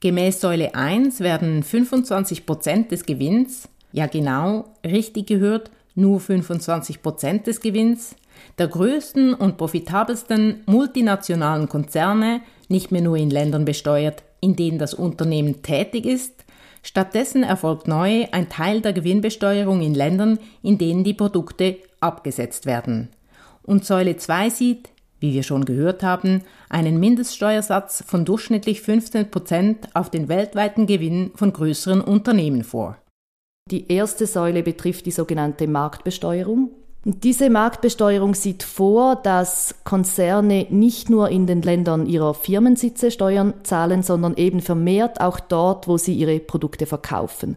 Gemäß 0.00 0.40
Säule 0.40 0.74
1 0.74 1.20
werden 1.20 1.62
25 1.62 2.46
Prozent 2.46 2.92
des 2.92 3.04
Gewinns, 3.04 3.68
ja 3.92 4.06
genau, 4.06 4.64
richtig 4.84 5.26
gehört, 5.26 5.70
nur 5.98 6.20
25 6.20 7.02
Prozent 7.02 7.46
des 7.46 7.60
Gewinns, 7.60 8.16
der 8.58 8.68
größten 8.68 9.34
und 9.34 9.56
profitabelsten 9.56 10.62
multinationalen 10.66 11.68
Konzerne 11.68 12.40
nicht 12.68 12.92
mehr 12.92 13.02
nur 13.02 13.16
in 13.16 13.30
Ländern 13.30 13.64
besteuert, 13.64 14.22
in 14.40 14.56
denen 14.56 14.78
das 14.78 14.94
Unternehmen 14.94 15.62
tätig 15.62 16.06
ist, 16.06 16.44
Stattdessen 16.82 17.42
erfolgt 17.42 17.88
neu 17.88 18.26
ein 18.32 18.48
Teil 18.48 18.80
der 18.80 18.92
Gewinnbesteuerung 18.92 19.82
in 19.82 19.94
Ländern, 19.94 20.38
in 20.62 20.78
denen 20.78 21.04
die 21.04 21.14
Produkte 21.14 21.76
abgesetzt 22.00 22.66
werden. 22.66 23.08
Und 23.62 23.84
Säule 23.84 24.16
2 24.16 24.50
sieht, 24.50 24.88
wie 25.20 25.34
wir 25.34 25.42
schon 25.42 25.64
gehört 25.64 26.02
haben, 26.02 26.42
einen 26.68 27.00
Mindeststeuersatz 27.00 28.04
von 28.06 28.24
durchschnittlich 28.24 28.80
15 28.80 29.30
Prozent 29.30 29.88
auf 29.94 30.10
den 30.10 30.28
weltweiten 30.28 30.86
Gewinn 30.86 31.32
von 31.34 31.52
größeren 31.52 32.00
Unternehmen 32.00 32.62
vor. 32.62 32.96
Die 33.70 33.92
erste 33.92 34.26
Säule 34.26 34.62
betrifft 34.62 35.06
die 35.06 35.10
sogenannte 35.10 35.66
Marktbesteuerung. 35.66 36.70
Diese 37.04 37.48
Marktbesteuerung 37.48 38.34
sieht 38.34 38.62
vor, 38.62 39.16
dass 39.16 39.76
Konzerne 39.84 40.66
nicht 40.70 41.10
nur 41.10 41.28
in 41.28 41.46
den 41.46 41.62
Ländern 41.62 42.06
ihrer 42.06 42.34
Firmensitze 42.34 43.10
Steuern 43.10 43.54
zahlen, 43.62 44.02
sondern 44.02 44.36
eben 44.36 44.60
vermehrt 44.60 45.20
auch 45.20 45.38
dort, 45.38 45.86
wo 45.86 45.96
sie 45.96 46.14
ihre 46.14 46.38
Produkte 46.40 46.86
verkaufen. 46.86 47.56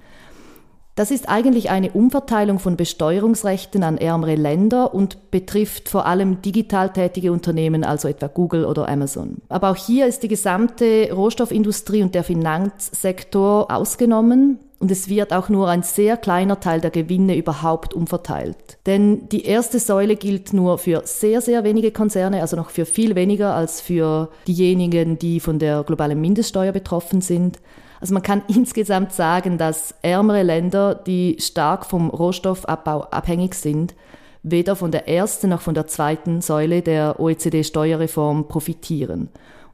Das 0.95 1.09
ist 1.09 1.29
eigentlich 1.29 1.69
eine 1.69 1.91
Umverteilung 1.91 2.59
von 2.59 2.75
Besteuerungsrechten 2.75 3.81
an 3.83 3.97
ärmere 3.97 4.35
Länder 4.35 4.93
und 4.93 5.31
betrifft 5.31 5.87
vor 5.87 6.05
allem 6.05 6.41
digital 6.41 6.91
tätige 6.91 7.31
Unternehmen, 7.31 7.83
also 7.85 8.09
etwa 8.09 8.27
Google 8.27 8.65
oder 8.65 8.89
Amazon. 8.89 9.37
Aber 9.47 9.71
auch 9.71 9.77
hier 9.77 10.05
ist 10.05 10.21
die 10.23 10.27
gesamte 10.27 11.09
Rohstoffindustrie 11.13 12.03
und 12.03 12.13
der 12.13 12.25
Finanzsektor 12.25 13.71
ausgenommen. 13.71 14.59
Und 14.81 14.89
es 14.89 15.09
wird 15.09 15.31
auch 15.31 15.47
nur 15.47 15.69
ein 15.69 15.83
sehr 15.83 16.17
kleiner 16.17 16.59
Teil 16.59 16.81
der 16.81 16.89
Gewinne 16.89 17.38
überhaupt 17.38 17.93
umverteilt. 17.93 18.79
Denn 18.88 19.29
die 19.29 19.45
erste 19.45 19.77
Säule 19.77 20.15
gilt 20.15 20.53
nur 20.53 20.79
für 20.79 21.03
sehr, 21.05 21.39
sehr 21.39 21.63
wenige 21.63 21.91
Konzerne, 21.91 22.41
also 22.41 22.55
noch 22.55 22.71
für 22.71 22.88
viel 22.88 23.13
weniger 23.13 23.53
als 23.53 23.79
für 23.79 24.29
diejenigen, 24.47 25.19
die 25.19 25.39
von 25.39 25.59
der 25.59 25.83
globalen 25.83 26.19
Mindeststeuer 26.19 26.71
betroffen 26.71 27.21
sind. 27.21 27.59
Also 28.00 28.15
man 28.15 28.23
kann 28.23 28.41
insgesamt 28.47 29.13
sagen, 29.13 29.59
dass 29.59 29.93
ärmere 30.01 30.41
Länder, 30.41 30.95
die 30.95 31.38
stark 31.39 31.85
vom 31.85 32.09
Rohstoffabbau 32.09 33.03
abhängig 33.03 33.53
sind, 33.53 33.93
weder 34.41 34.75
von 34.75 34.89
der 34.89 35.07
ersten 35.07 35.50
noch 35.50 35.61
von 35.61 35.75
der 35.75 35.85
zweiten 35.85 36.41
Säule 36.41 36.81
der 36.81 37.19
OECD-Steuerreform 37.19 38.47
profitieren. 38.47 39.29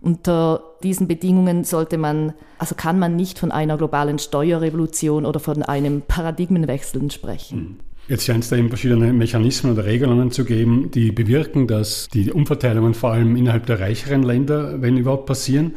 Unter 0.08 0.64
diesen 0.84 1.10
Bedingungen 1.10 1.66
sollte 1.66 1.98
man, 1.98 2.32
also 2.60 2.76
kann 2.76 2.98
man 2.98 3.18
nicht 3.18 3.40
von 3.40 3.52
einer 3.52 3.76
globalen 3.76 4.20
Steuerrevolution 4.20 5.26
oder 5.26 5.42
von 5.42 5.64
einem 5.64 6.02
Paradigmenwechsel 6.02 7.12
sprechen. 7.12 7.58
Hm. 7.58 7.76
Jetzt 8.08 8.24
scheint 8.24 8.46
es 8.46 8.50
da 8.50 8.56
eben 8.56 8.70
verschiedene 8.70 9.12
Mechanismen 9.12 9.74
oder 9.74 9.84
Regelungen 9.84 10.32
zu 10.32 10.46
geben, 10.46 10.92
die 10.92 11.12
bewirken, 11.12 11.68
dass 11.68 12.08
die 12.08 12.32
Umverteilungen 12.32 12.94
vor 12.94 13.12
allem 13.12 13.36
innerhalb 13.36 13.66
der 13.66 13.82
reicheren 13.82 14.24
Länder, 14.24 14.82
wenn 14.82 14.96
überhaupt, 14.96 15.26
passieren. 15.26 15.74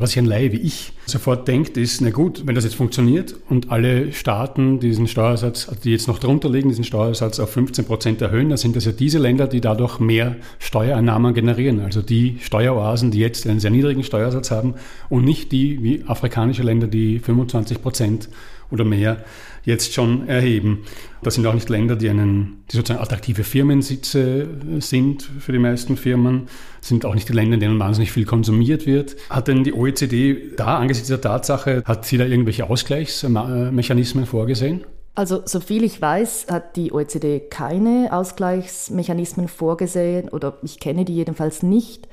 Was 0.00 0.10
sich 0.10 0.18
ein 0.20 0.26
Laie 0.26 0.52
wie 0.52 0.58
ich 0.58 0.92
sofort 1.06 1.48
denkt, 1.48 1.76
ist, 1.76 2.00
na 2.02 2.10
gut, 2.10 2.46
wenn 2.46 2.54
das 2.54 2.62
jetzt 2.62 2.76
funktioniert 2.76 3.34
und 3.48 3.72
alle 3.72 4.12
Staaten 4.12 4.78
diesen 4.78 5.08
Steuersatz, 5.08 5.68
die 5.82 5.90
jetzt 5.90 6.06
noch 6.06 6.20
drunter 6.20 6.48
liegen, 6.48 6.68
diesen 6.68 6.84
Steuersatz 6.84 7.40
auf 7.40 7.50
15 7.50 7.84
Prozent 7.84 8.22
erhöhen, 8.22 8.48
dann 8.48 8.58
sind 8.58 8.76
das 8.76 8.84
ja 8.84 8.92
diese 8.92 9.18
Länder, 9.18 9.48
die 9.48 9.60
dadurch 9.60 9.98
mehr 9.98 10.36
Steuereinnahmen 10.60 11.34
generieren. 11.34 11.80
Also 11.80 12.00
die 12.00 12.38
Steueroasen, 12.40 13.10
die 13.10 13.18
jetzt 13.18 13.44
einen 13.48 13.58
sehr 13.58 13.72
niedrigen 13.72 14.04
Steuersatz 14.04 14.52
haben 14.52 14.74
und 15.08 15.24
nicht 15.24 15.50
die 15.50 15.82
wie 15.82 16.04
afrikanische 16.06 16.62
Länder, 16.62 16.86
die 16.86 17.18
25 17.18 17.82
Prozent 17.82 18.28
oder 18.70 18.84
mehr 18.84 19.24
jetzt 19.64 19.92
schon 19.92 20.28
erheben. 20.28 20.84
Das 21.22 21.34
sind 21.34 21.46
auch 21.46 21.54
nicht 21.54 21.68
Länder, 21.68 21.96
die, 21.96 22.08
einen, 22.08 22.64
die 22.70 22.76
sozusagen 22.76 23.02
attraktive 23.02 23.44
Firmensitze 23.44 24.48
sind 24.78 25.22
für 25.22 25.52
die 25.52 25.58
meisten 25.58 25.96
Firmen, 25.96 26.48
sind 26.80 27.04
auch 27.04 27.14
nicht 27.14 27.28
die 27.28 27.32
Länder, 27.32 27.54
in 27.54 27.60
denen 27.60 27.78
wahnsinnig 27.78 28.12
viel 28.12 28.24
konsumiert 28.24 28.86
wird. 28.86 29.16
Hat 29.30 29.48
denn 29.48 29.64
die 29.64 29.74
OECD 29.74 30.54
da 30.56 30.78
angesichts 30.78 31.08
der 31.08 31.20
Tatsache, 31.20 31.82
hat 31.84 32.04
sie 32.04 32.18
da 32.18 32.24
irgendwelche 32.24 32.68
Ausgleichsmechanismen 32.68 34.26
vorgesehen? 34.26 34.84
Also, 35.14 35.42
soviel 35.44 35.82
ich 35.82 36.00
weiß, 36.00 36.46
hat 36.48 36.76
die 36.76 36.92
OECD 36.92 37.40
keine 37.40 38.10
Ausgleichsmechanismen 38.12 39.48
vorgesehen 39.48 40.28
oder 40.28 40.58
ich 40.62 40.78
kenne 40.78 41.04
die 41.04 41.14
jedenfalls 41.14 41.64
nicht. 41.64 42.06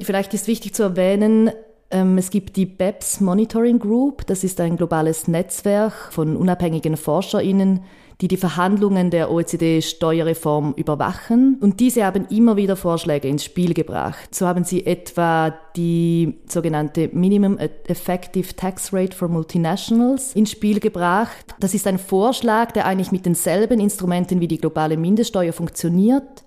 Vielleicht 0.00 0.34
ist 0.34 0.48
wichtig 0.48 0.74
zu 0.74 0.82
erwähnen, 0.82 1.52
es 1.90 2.30
gibt 2.30 2.56
die 2.56 2.66
BEPS 2.66 3.20
Monitoring 3.20 3.78
Group, 3.78 4.26
das 4.26 4.42
ist 4.42 4.60
ein 4.60 4.76
globales 4.76 5.28
Netzwerk 5.28 6.12
von 6.12 6.36
unabhängigen 6.36 6.96
ForscherInnen, 6.96 7.84
die 8.20 8.28
die 8.28 8.36
Verhandlungen 8.36 9.10
der 9.10 9.30
OECD-Steuerreform 9.30 10.74
überwachen. 10.76 11.58
Und 11.60 11.80
diese 11.80 12.04
haben 12.04 12.26
immer 12.30 12.56
wieder 12.56 12.76
Vorschläge 12.76 13.28
ins 13.28 13.44
Spiel 13.44 13.74
gebracht. 13.74 14.34
So 14.34 14.46
haben 14.46 14.64
sie 14.64 14.86
etwa 14.86 15.52
die 15.76 16.38
sogenannte 16.46 17.10
Minimum 17.12 17.58
Effective 17.58 18.54
Tax 18.54 18.92
Rate 18.92 19.16
for 19.16 19.28
Multinationals 19.28 20.34
ins 20.34 20.52
Spiel 20.52 20.78
gebracht. 20.78 21.54
Das 21.58 21.74
ist 21.74 21.86
ein 21.86 21.98
Vorschlag, 21.98 22.70
der 22.72 22.86
eigentlich 22.86 23.12
mit 23.12 23.26
denselben 23.26 23.80
Instrumenten 23.80 24.40
wie 24.40 24.48
die 24.48 24.58
globale 24.58 24.96
Mindeststeuer 24.96 25.52
funktioniert, 25.52 26.44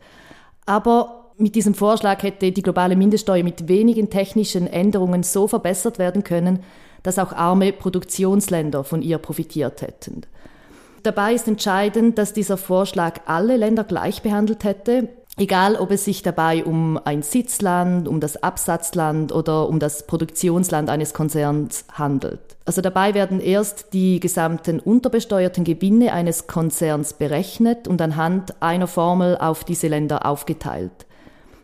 aber 0.66 1.17
mit 1.38 1.56
diesem 1.56 1.74
Vorschlag 1.74 2.24
hätte 2.24 2.52
die 2.52 2.62
globale 2.64 2.96
Mindeststeuer 2.96 3.44
mit 3.44 3.68
wenigen 3.68 4.10
technischen 4.10 4.68
Änderungen 4.68 5.24
so 5.24 5.48
verbessert 5.48 6.00
werden 6.00 6.24
können, 6.24 6.60
dass 7.04 7.20
auch 7.20 7.32
arme 7.32 7.72
Produktionsländer 7.72 8.84
von 8.84 9.02
ihr 9.02 9.18
profitiert 9.18 9.82
hätten. 9.82 10.22
Dabei 11.04 11.34
ist 11.34 11.48
entscheidend, 11.48 12.18
dass 12.18 12.34
dieser 12.34 12.58
Vorschlag 12.58 13.22
alle 13.28 13.56
Länder 13.56 13.84
gleich 13.84 14.24
behandelt 14.24 14.64
hätte, 14.64 15.10
egal 15.38 15.76
ob 15.76 15.92
es 15.92 16.06
sich 16.06 16.24
dabei 16.24 16.66
um 16.66 17.00
ein 17.06 17.22
Sitzland, 17.22 18.08
um 18.08 18.20
das 18.20 18.42
Absatzland 18.42 19.32
oder 19.32 19.70
um 19.70 19.80
das 19.80 20.08
Produktionsland 20.08 20.90
eines 20.90 21.14
Konzerns 21.14 21.86
handelt. 21.94 22.58
Also 22.66 22.82
dabei 22.82 23.14
werden 23.14 23.40
erst 23.40 23.94
die 23.94 24.20
gesamten 24.20 24.80
unterbesteuerten 24.80 25.64
Gewinne 25.64 26.12
eines 26.12 26.48
Konzerns 26.48 27.14
berechnet 27.14 27.88
und 27.88 28.02
anhand 28.02 28.62
einer 28.62 28.88
Formel 28.88 29.38
auf 29.38 29.64
diese 29.64 29.88
Länder 29.88 30.26
aufgeteilt. 30.26 31.07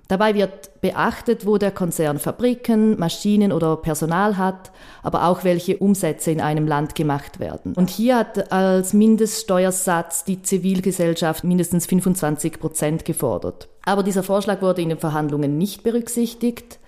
Dabei 0.10 0.36
wird 0.36 0.82
beachtet, 0.82 1.46
wo 1.46 1.58
der 1.58 1.72
Konzern 1.72 2.20
Fabriken, 2.20 3.00
Maschinen 3.00 3.54
oder 3.54 3.78
Personal 3.78 4.38
hat, 4.38 4.72
aber 5.02 5.28
auch 5.28 5.46
welche 5.46 5.78
Umsätze 5.78 6.30
in 6.30 6.42
einem 6.42 6.68
Land 6.68 6.94
gemacht 6.94 7.40
werden. 7.40 7.74
Und 7.74 7.90
hier 7.90 8.18
hat 8.18 8.52
als 8.52 8.94
Mindeststeuersatz 8.94 10.26
die 10.26 10.42
Zivilgesellschaft 10.42 11.46
mindestens 11.46 11.86
25 11.86 12.60
Prozent 12.60 13.06
gefordert. 13.06 13.70
Aber 13.86 14.04
dieser 14.04 14.24
Vorschlag 14.24 14.62
wurde 14.62 14.82
in 14.82 14.90
den 14.90 14.98
Verhandlungen 14.98 15.58
nicht 15.58 15.84
berücksichtigt. 15.84 16.80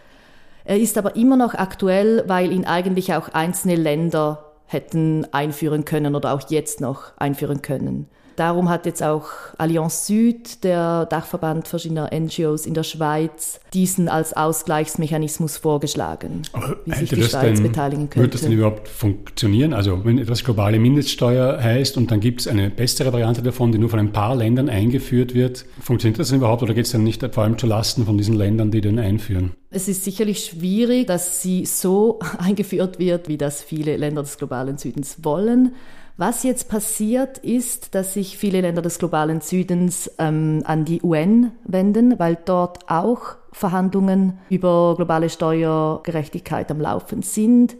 Er 0.66 0.78
ist 0.78 0.98
aber 0.98 1.16
immer 1.16 1.38
noch 1.38 1.54
aktuell, 1.54 2.24
weil 2.28 2.52
ihn 2.52 2.66
eigentlich 2.66 3.14
auch 3.14 3.30
einzelne 3.30 3.76
Länder 3.76 4.52
hätten 4.66 5.26
einführen 5.32 5.86
können 5.86 6.16
oder 6.16 6.34
auch 6.34 6.50
jetzt 6.50 6.82
noch 6.82 7.16
einführen 7.18 7.62
können. 7.62 8.10
Darum 8.36 8.70
hat 8.70 8.86
jetzt 8.86 9.01
auch 9.01 9.27
Allianz 9.58 10.08
Süd, 10.08 10.63
der 10.63 11.06
Dachverband 11.06 11.68
verschiedener 11.68 12.10
NGOs 12.13 12.65
in 12.65 12.74
der 12.74 12.84
Schweiz, 12.84 13.60
diesen 13.74 14.10
als 14.10 14.34
Ausgleichsmechanismus 14.34 15.58
vorgeschlagen, 15.58 16.42
Aber 16.54 16.75
wie 16.86 16.94
sich 16.94 17.10
die 17.10 17.24
Schweiz 17.24 17.60
denn, 17.60 17.63
beteiligen 17.63 18.10
könnte. 18.10 18.22
Wird 18.22 18.34
das 18.34 18.42
denn 18.42 18.51
überhaupt 18.51 18.88
funktionieren? 18.88 19.74
Also 19.74 20.04
wenn 20.04 20.18
etwas 20.18 20.44
globale 20.44 20.80
Mindeststeuer 20.80 21.62
heißt 21.62 21.98
und 21.98 22.12
dann 22.12 22.20
gibt 22.20 22.42
es 22.42 22.48
eine 22.48 22.70
bessere 22.70 23.13
Variante 23.13 23.42
davon, 23.42 23.72
die 23.72 23.77
nur 23.77 23.89
von 23.89 24.00
ein 24.00 24.12
paar 24.12 24.36
Ländern 24.36 24.70
eingeführt 24.70 25.34
wird, 25.34 25.65
funktioniert 25.80 26.20
das 26.20 26.30
denn 26.30 26.38
überhaupt 26.38 26.63
oder 26.63 26.74
geht 26.74 26.86
es 26.86 26.92
dann 26.92 27.04
nicht 27.04 27.25
vor 27.34 27.44
allem 27.44 27.58
zu 27.58 27.68
Lasten 27.68 28.06
von 28.06 28.18
diesen 28.18 28.36
Ländern, 28.36 28.72
die 28.72 28.82
den 28.82 29.00
einführen? 29.00 29.54
Es 29.70 29.88
ist 29.88 30.04
sicherlich 30.04 30.46
schwierig, 30.46 31.08
dass 31.08 31.42
sie 31.42 31.65
so 31.65 32.20
eingeführt 32.38 33.00
wird, 33.00 33.27
wie 33.27 33.38
das 33.38 33.62
viele 33.62 33.98
Länder 33.98 34.24
des 34.24 34.38
globalen 34.38 34.77
Südens 34.77 35.18
wollen. 35.24 35.74
Was 36.18 36.44
jetzt 36.44 36.70
passiert, 36.70 37.40
ist, 37.40 37.94
dass 37.94 38.14
sich 38.14 38.38
viele 38.38 38.62
Länder 38.62 38.82
des 38.82 39.00
globalen 39.00 39.42
Südens 39.42 40.10
ähm, 40.18 40.62
an 40.64 40.86
die 40.86 41.02
UN 41.02 41.52
wenden, 41.66 42.18
weil 42.18 42.38
dort 42.46 42.90
auch 42.90 43.36
Verhandlungen 43.52 44.40
über 44.50 44.96
globale 44.96 45.30
Steuergerechtigkeit 45.30 46.72
am 46.72 46.80
Laufen 46.80 47.22
sind. 47.22 47.76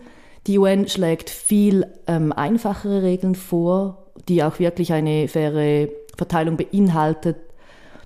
Die 0.48 0.60
UN 0.60 0.90
schlägt 0.90 1.30
viel 1.30 1.88
ähm, 2.08 2.34
einfachere 2.34 3.04
Regeln 3.04 3.36
vor, 3.36 4.06
die 4.28 4.44
auch 4.44 4.60
wirklich 4.60 4.92
eine 4.92 5.30
faire 5.30 5.88
Verteilung 6.18 6.58
beinhaltet 6.58 7.38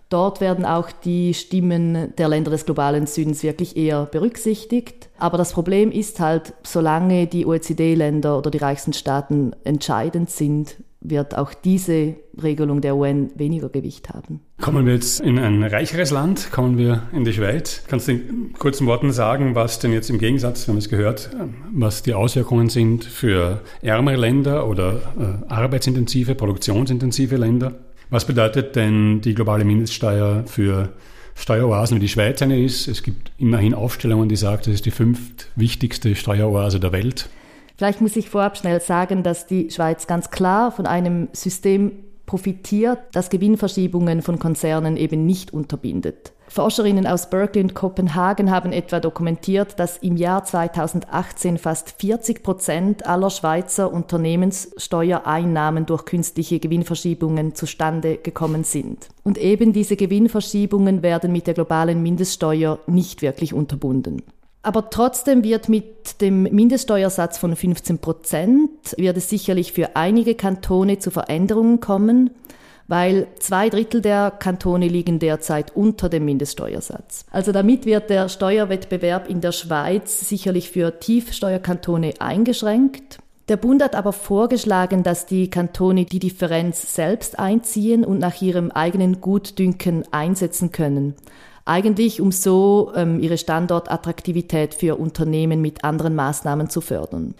Dort 0.10 0.42
werden 0.42 0.66
auch 0.66 0.92
die 0.92 1.36
Stimmen 1.36 2.16
der 2.18 2.30
Länder 2.30 2.50
des 2.50 2.66
globalen 2.66 3.06
Südens 3.06 3.44
wirklich 3.44 3.78
eher 3.78 4.06
berücksichtigt. 4.06 5.10
Aber 5.20 5.38
das 5.38 5.54
Problem 5.54 5.92
ist 5.92 6.20
halt, 6.20 6.54
solange 6.64 7.28
die 7.28 7.46
OECD-Länder 7.46 8.38
oder 8.38 8.50
die 8.50 8.58
reichsten 8.58 8.94
Staaten 8.94 9.54
entscheidend 9.64 10.32
sind, 10.32 10.78
wird 11.02 11.38
auch 11.38 11.54
diese 11.54 12.16
Regelung 12.42 12.82
der 12.82 12.96
UN 12.96 13.32
weniger 13.36 13.70
Gewicht 13.70 14.10
haben. 14.10 14.42
Kommen 14.60 14.86
wir 14.86 14.94
jetzt 14.94 15.22
in 15.22 15.40
ein 15.40 15.64
reicheres 15.64 16.12
Land, 16.12 16.52
kommen 16.52 16.78
wir 16.78 17.04
in 17.14 17.24
die 17.24 17.32
Schweiz. 17.32 17.84
Kannst 17.88 18.08
du 18.08 18.14
in 18.14 18.54
kurzen 18.54 18.86
Worten 18.86 19.12
sagen, 19.12 19.56
was 19.56 19.80
denn 19.80 19.94
jetzt 19.94 20.10
im 20.10 20.20
Gegensatz, 20.20 20.68
wir 20.68 20.74
haben 20.74 20.80
es 20.80 20.90
gehört, 20.90 21.30
was 21.72 22.04
die 22.04 22.14
Auswirkungen 22.14 22.68
sind 22.68 23.06
für 23.06 23.62
ärmere 23.82 24.18
Länder 24.18 24.68
oder 24.68 24.96
äh, 25.48 25.52
arbeitsintensive, 25.54 26.36
produktionsintensive 26.36 27.38
Länder? 27.38 27.76
Was 28.10 28.26
bedeutet 28.26 28.76
denn 28.76 29.22
die 29.22 29.36
globale 29.36 29.64
Mindeststeuer 29.64 30.44
für 30.48 30.90
Steueroasen, 31.36 31.98
wie 31.98 32.02
die 32.02 32.10
Schweiz 32.10 32.42
eine 32.42 32.60
ist? 32.60 32.88
Es 32.88 33.04
gibt 33.04 33.32
immerhin 33.38 33.74
Aufstellungen, 33.74 34.28
die 34.30 34.36
sagen, 34.36 34.62
das 34.66 34.74
ist 34.74 34.86
die 34.86 34.92
fünftwichtigste 34.92 36.16
Steueroase 36.16 36.80
der 36.80 36.92
Welt. 36.92 37.30
Vielleicht 37.78 38.02
muss 38.02 38.16
ich 38.16 38.30
vorab 38.30 38.58
schnell 38.58 38.82
sagen, 38.82 39.24
dass 39.24 39.46
die 39.46 39.70
Schweiz 39.70 40.08
ganz 40.08 40.32
klar 40.32 40.72
von 40.72 40.86
einem 40.86 41.30
System 41.34 41.92
profitiert, 42.30 43.00
das 43.14 43.32
Gewinnverschiebungen 43.32 44.22
von 44.22 44.38
Konzernen 44.38 44.98
eben 44.98 45.26
nicht 45.26 45.52
unterbindet. 45.52 46.32
Forscherinnen 46.48 47.08
aus 47.08 47.32
Berkeley 47.32 47.64
und 47.64 47.74
Kopenhagen 47.74 48.52
haben 48.52 48.72
etwa 48.72 49.00
dokumentiert, 49.00 49.80
dass 49.80 49.98
im 49.98 50.16
Jahr 50.16 50.44
2018 50.44 51.58
fast 51.58 51.96
40 52.00 52.44
Prozent 52.44 53.08
aller 53.08 53.32
Schweizer 53.32 53.92
Unternehmenssteuereinnahmen 53.92 55.88
durch 55.88 56.06
künstliche 56.06 56.60
Gewinnverschiebungen 56.60 57.56
zustande 57.56 58.18
gekommen 58.18 58.64
sind. 58.64 59.08
Und 59.24 59.40
eben 59.40 59.74
diese 59.74 59.96
Gewinnverschiebungen 59.96 61.02
werden 61.02 61.32
mit 61.32 61.48
der 61.48 61.56
globalen 61.56 62.04
Mindeststeuer 62.04 62.78
nicht 62.86 63.24
wirklich 63.24 63.56
unterbunden. 63.56 64.22
Aber 64.62 64.90
trotzdem 64.90 65.44
wird 65.44 65.70
mit 65.70 66.22
dem 66.22 66.44
Mindeststeuersatz 66.44 67.38
von 67.38 67.56
15 67.56 68.00
Prozent, 68.00 68.70
wird 68.98 69.16
es 69.18 69.30
sicherlich 69.30 69.72
für 69.72 69.96
einige 69.96 70.36
Kantone 70.36 71.00
zu 71.00 71.12
Veränderungen 71.12 71.80
kommen 71.80 72.32
weil 72.90 73.28
zwei 73.38 73.70
Drittel 73.70 74.02
der 74.02 74.32
Kantone 74.32 74.88
liegen 74.88 75.20
derzeit 75.20 75.76
unter 75.76 76.10
dem 76.10 76.26
Mindeststeuersatz. 76.26 77.24
Also 77.30 77.52
damit 77.52 77.86
wird 77.86 78.10
der 78.10 78.30
Steuerwettbewerb 78.30 79.30
in 79.30 79.42
der 79.42 79.52
Schweiz 79.52 80.28
sicherlich 80.28 80.72
für 80.72 81.00
Tiefsteuerkantone 81.00 82.16
eingeschränkt. 82.18 83.20
Der 83.48 83.58
Bund 83.58 83.84
hat 83.84 83.94
aber 83.94 84.12
vorgeschlagen, 84.12 85.04
dass 85.04 85.28
die 85.28 85.52
Kantone 85.52 86.06
die 86.06 86.18
Differenz 86.18 86.96
selbst 86.96 87.38
einziehen 87.38 88.04
und 88.04 88.18
nach 88.18 88.42
ihrem 88.42 88.72
eigenen 88.72 89.22
Gutdünken 89.22 90.04
einsetzen 90.12 90.72
können. 90.72 91.14
Eigentlich 91.70 92.20
um 92.20 92.32
so 92.32 92.92
ähm, 92.96 93.20
ihre 93.20 93.38
Standortattraktivität 93.38 94.74
für 94.74 94.96
Unternehmen 94.96 95.62
mit 95.62 95.84
anderen 95.84 96.16
Maßnahmen 96.16 96.68
zu 96.72 96.82
fördern. 96.82 97.36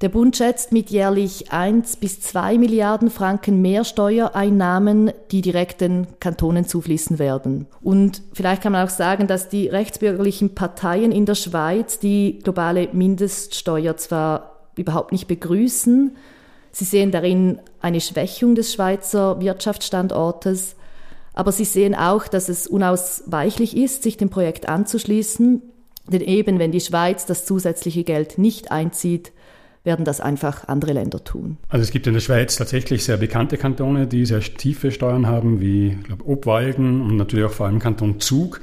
Der 0.00 0.08
Bund 0.08 0.36
schätzt 0.36 0.72
mit 0.72 0.90
jährlich 0.90 1.52
1 1.52 1.98
bis 1.98 2.20
2 2.22 2.58
Milliarden 2.58 3.08
Franken 3.08 3.62
mehr 3.62 3.84
Steuereinnahmen, 3.84 5.12
die 5.30 5.42
direkt 5.42 5.80
den 5.80 6.08
Kantonen 6.18 6.66
zufließen 6.66 7.20
werden. 7.20 7.68
Und 7.80 8.20
vielleicht 8.32 8.62
kann 8.62 8.72
man 8.72 8.84
auch 8.84 8.90
sagen, 8.90 9.28
dass 9.28 9.48
die 9.48 9.68
rechtsbürgerlichen 9.68 10.56
Parteien 10.56 11.12
in 11.12 11.24
der 11.24 11.36
Schweiz 11.36 12.00
die 12.00 12.40
globale 12.42 12.88
Mindeststeuer 12.92 13.96
zwar 13.96 14.56
überhaupt 14.74 15.12
nicht 15.12 15.28
begrüßen, 15.28 16.16
sie 16.72 16.84
sehen 16.84 17.12
darin 17.12 17.60
eine 17.80 18.00
Schwächung 18.00 18.56
des 18.56 18.72
Schweizer 18.72 19.40
Wirtschaftsstandortes, 19.40 20.74
aber 21.34 21.52
sie 21.52 21.64
sehen 21.64 21.94
auch, 21.94 22.28
dass 22.28 22.48
es 22.48 22.66
unausweichlich 22.66 23.76
ist, 23.76 24.02
sich 24.02 24.16
dem 24.16 24.30
Projekt 24.30 24.68
anzuschließen, 24.68 25.62
denn 26.10 26.20
eben 26.20 26.58
wenn 26.58 26.72
die 26.72 26.80
Schweiz 26.80 27.26
das 27.26 27.46
zusätzliche 27.46 28.04
Geld 28.04 28.38
nicht 28.38 28.70
einzieht, 28.72 29.32
werden 29.84 30.04
das 30.04 30.20
einfach 30.20 30.68
andere 30.68 30.92
Länder 30.92 31.24
tun. 31.24 31.56
Also 31.68 31.82
es 31.82 31.90
gibt 31.90 32.06
in 32.06 32.14
der 32.14 32.20
Schweiz 32.20 32.56
tatsächlich 32.56 33.04
sehr 33.04 33.16
bekannte 33.16 33.56
Kantone, 33.56 34.06
die 34.06 34.26
sehr 34.26 34.40
tiefe 34.40 34.92
Steuern 34.92 35.26
haben, 35.26 35.60
wie 35.60 35.96
ich 35.98 36.04
glaube, 36.04 36.26
Obwalden 36.26 37.00
und 37.00 37.16
natürlich 37.16 37.46
auch 37.46 37.52
vor 37.52 37.66
allem 37.66 37.80
Kanton 37.80 38.20
Zug. 38.20 38.60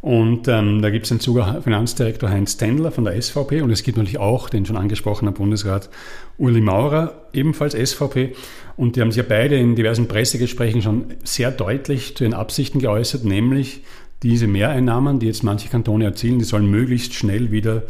Und 0.00 0.48
ähm, 0.48 0.80
da 0.80 0.88
gibt 0.88 1.04
es 1.04 1.10
den 1.10 1.20
Zuger 1.20 1.60
Finanzdirektor 1.62 2.30
Heinz 2.30 2.56
Tendler 2.56 2.90
von 2.90 3.04
der 3.04 3.20
SVP 3.20 3.60
und 3.60 3.70
es 3.70 3.82
gibt 3.82 3.98
natürlich 3.98 4.18
auch 4.18 4.48
den 4.48 4.64
schon 4.64 4.78
angesprochenen 4.78 5.34
Bundesrat 5.34 5.90
Uli 6.38 6.62
Maurer, 6.62 7.26
ebenfalls 7.34 7.74
SVP. 7.74 8.34
Und 8.76 8.96
die 8.96 9.02
haben 9.02 9.12
sich 9.12 9.22
ja 9.22 9.28
beide 9.28 9.56
in 9.56 9.76
diversen 9.76 10.08
Pressegesprächen 10.08 10.80
schon 10.80 11.04
sehr 11.22 11.50
deutlich 11.50 12.16
zu 12.16 12.24
ihren 12.24 12.32
Absichten 12.32 12.78
geäußert, 12.78 13.24
nämlich 13.24 13.82
diese 14.22 14.46
Mehreinnahmen, 14.46 15.18
die 15.18 15.26
jetzt 15.26 15.42
manche 15.42 15.68
Kantone 15.68 16.04
erzielen, 16.04 16.38
die 16.38 16.44
sollen 16.44 16.70
möglichst 16.70 17.14
schnell 17.14 17.50
wieder 17.50 17.82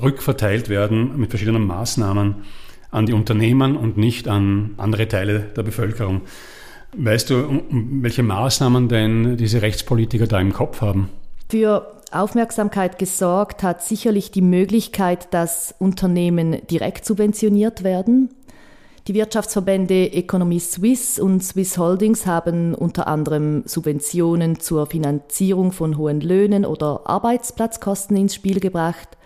rückverteilt 0.00 0.68
werden 0.68 1.18
mit 1.18 1.30
verschiedenen 1.30 1.66
Maßnahmen 1.66 2.36
an 2.90 3.06
die 3.06 3.12
Unternehmen 3.12 3.76
und 3.76 3.96
nicht 3.96 4.28
an 4.28 4.74
andere 4.76 5.08
Teile 5.08 5.50
der 5.56 5.62
Bevölkerung. 5.62 6.22
Weißt 6.96 7.30
du, 7.30 7.62
welche 7.70 8.22
Maßnahmen 8.22 8.88
denn 8.88 9.36
diese 9.36 9.60
Rechtspolitiker 9.60 10.26
da 10.26 10.40
im 10.40 10.52
Kopf 10.52 10.80
haben? 10.80 11.10
Für 11.50 11.94
Aufmerksamkeit 12.10 12.98
gesorgt 12.98 13.62
hat 13.62 13.82
sicherlich 13.82 14.30
die 14.30 14.42
Möglichkeit, 14.42 15.32
dass 15.32 15.74
Unternehmen 15.78 16.66
direkt 16.70 17.04
subventioniert 17.04 17.84
werden. 17.84 18.30
Die 19.06 19.14
Wirtschaftsverbände 19.14 20.12
Economy 20.12 20.60
Suisse 20.60 21.22
und 21.22 21.42
Swiss 21.42 21.78
Holdings 21.78 22.26
haben 22.26 22.74
unter 22.74 23.06
anderem 23.06 23.62
Subventionen 23.64 24.60
zur 24.60 24.86
Finanzierung 24.86 25.72
von 25.72 25.96
hohen 25.96 26.20
Löhnen 26.20 26.66
oder 26.66 27.02
Arbeitsplatzkosten 27.06 28.16
ins 28.16 28.34
Spiel 28.34 28.60
gebracht 28.60 29.18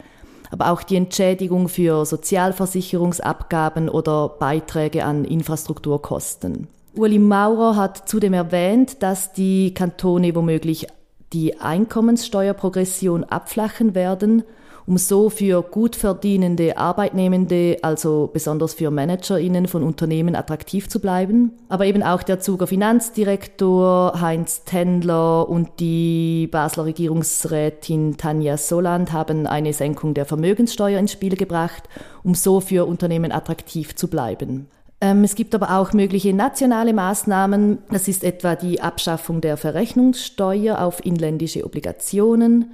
aber 0.52 0.70
auch 0.70 0.82
die 0.82 0.96
Entschädigung 0.96 1.68
für 1.68 2.04
Sozialversicherungsabgaben 2.04 3.88
oder 3.88 4.28
Beiträge 4.28 5.04
an 5.04 5.24
Infrastrukturkosten. 5.24 6.68
Uli 6.94 7.18
Maurer 7.18 7.74
hat 7.74 8.06
zudem 8.06 8.34
erwähnt, 8.34 9.02
dass 9.02 9.32
die 9.32 9.72
Kantone 9.72 10.34
womöglich 10.34 10.86
die 11.32 11.60
Einkommenssteuerprogression 11.60 13.24
abflachen 13.24 13.94
werden 13.94 14.44
um 14.86 14.98
so 14.98 15.30
für 15.30 15.62
gut 15.62 15.96
verdienende 15.96 16.76
Arbeitnehmende, 16.76 17.78
also 17.82 18.30
besonders 18.32 18.74
für 18.74 18.90
ManagerInnen 18.90 19.68
von 19.68 19.82
Unternehmen 19.82 20.34
attraktiv 20.34 20.88
zu 20.88 21.00
bleiben. 21.00 21.52
Aber 21.68 21.86
eben 21.86 22.02
auch 22.02 22.22
der 22.22 22.40
Zuger 22.40 22.66
Finanzdirektor 22.66 24.20
Heinz 24.20 24.64
Tendler 24.64 25.48
und 25.48 25.68
die 25.78 26.48
Basler 26.50 26.86
Regierungsrätin 26.86 28.16
Tanja 28.16 28.56
Soland 28.56 29.12
haben 29.12 29.46
eine 29.46 29.72
Senkung 29.72 30.14
der 30.14 30.26
Vermögenssteuer 30.26 30.98
ins 30.98 31.12
Spiel 31.12 31.36
gebracht, 31.36 31.88
um 32.22 32.34
so 32.34 32.60
für 32.60 32.86
Unternehmen 32.86 33.32
attraktiv 33.32 33.94
zu 33.94 34.08
bleiben. 34.08 34.68
Ähm, 35.02 35.24
es 35.24 35.34
gibt 35.34 35.54
aber 35.54 35.76
auch 35.76 35.92
mögliche 35.92 36.32
nationale 36.32 36.94
Maßnahmen. 36.94 37.78
Das 37.90 38.06
ist 38.06 38.22
etwa 38.22 38.54
die 38.54 38.80
Abschaffung 38.80 39.40
der 39.40 39.56
Verrechnungssteuer 39.56 40.80
auf 40.80 41.04
inländische 41.04 41.64
Obligationen. 41.66 42.70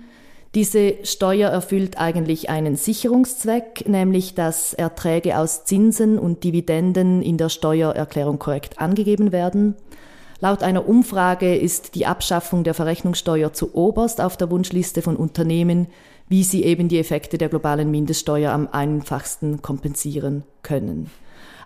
Diese 0.55 0.95
Steuer 1.05 1.51
erfüllt 1.51 1.99
eigentlich 1.99 2.51
einen 2.51 2.77
Sicherungszweck, 2.77 3.89
nämlich 3.89 4.35
dass 4.35 4.75
Erträge 4.75 5.39
aus 5.39 5.65
Zinsen 5.65 6.19
und 6.19 6.45
Dividenden 6.45 7.23
in 7.23 7.39
der 7.39 7.49
Steuererklärung 7.49 8.39
korrekt 8.39 8.79
angegeben 8.79 9.33
werden. 9.33 9.75
Laut 10.41 10.63
einer 10.63 10.87
Umfrage 10.87 11.57
ist 11.57 11.95
die 11.95 12.07
Abschaffung 12.07 12.63
der 12.63 12.75
Verrechnungssteuer 12.75 13.53
zu 13.55 13.75
oberst 13.75 14.21
auf 14.21 14.37
der 14.37 14.51
Wunschliste 14.51 15.01
von 15.01 15.17
Unternehmen, 15.17 15.87
wie 16.29 16.45
sie 16.45 16.63
eben 16.63 16.89
die 16.89 16.99
Effekte 16.99 17.39
der 17.39 17.49
globalen 17.49 17.91
Mindeststeuer 17.91 18.53
am 18.53 18.69
einfachsten 18.71 19.63
kompensieren 19.63 20.45
können. 20.63 21.11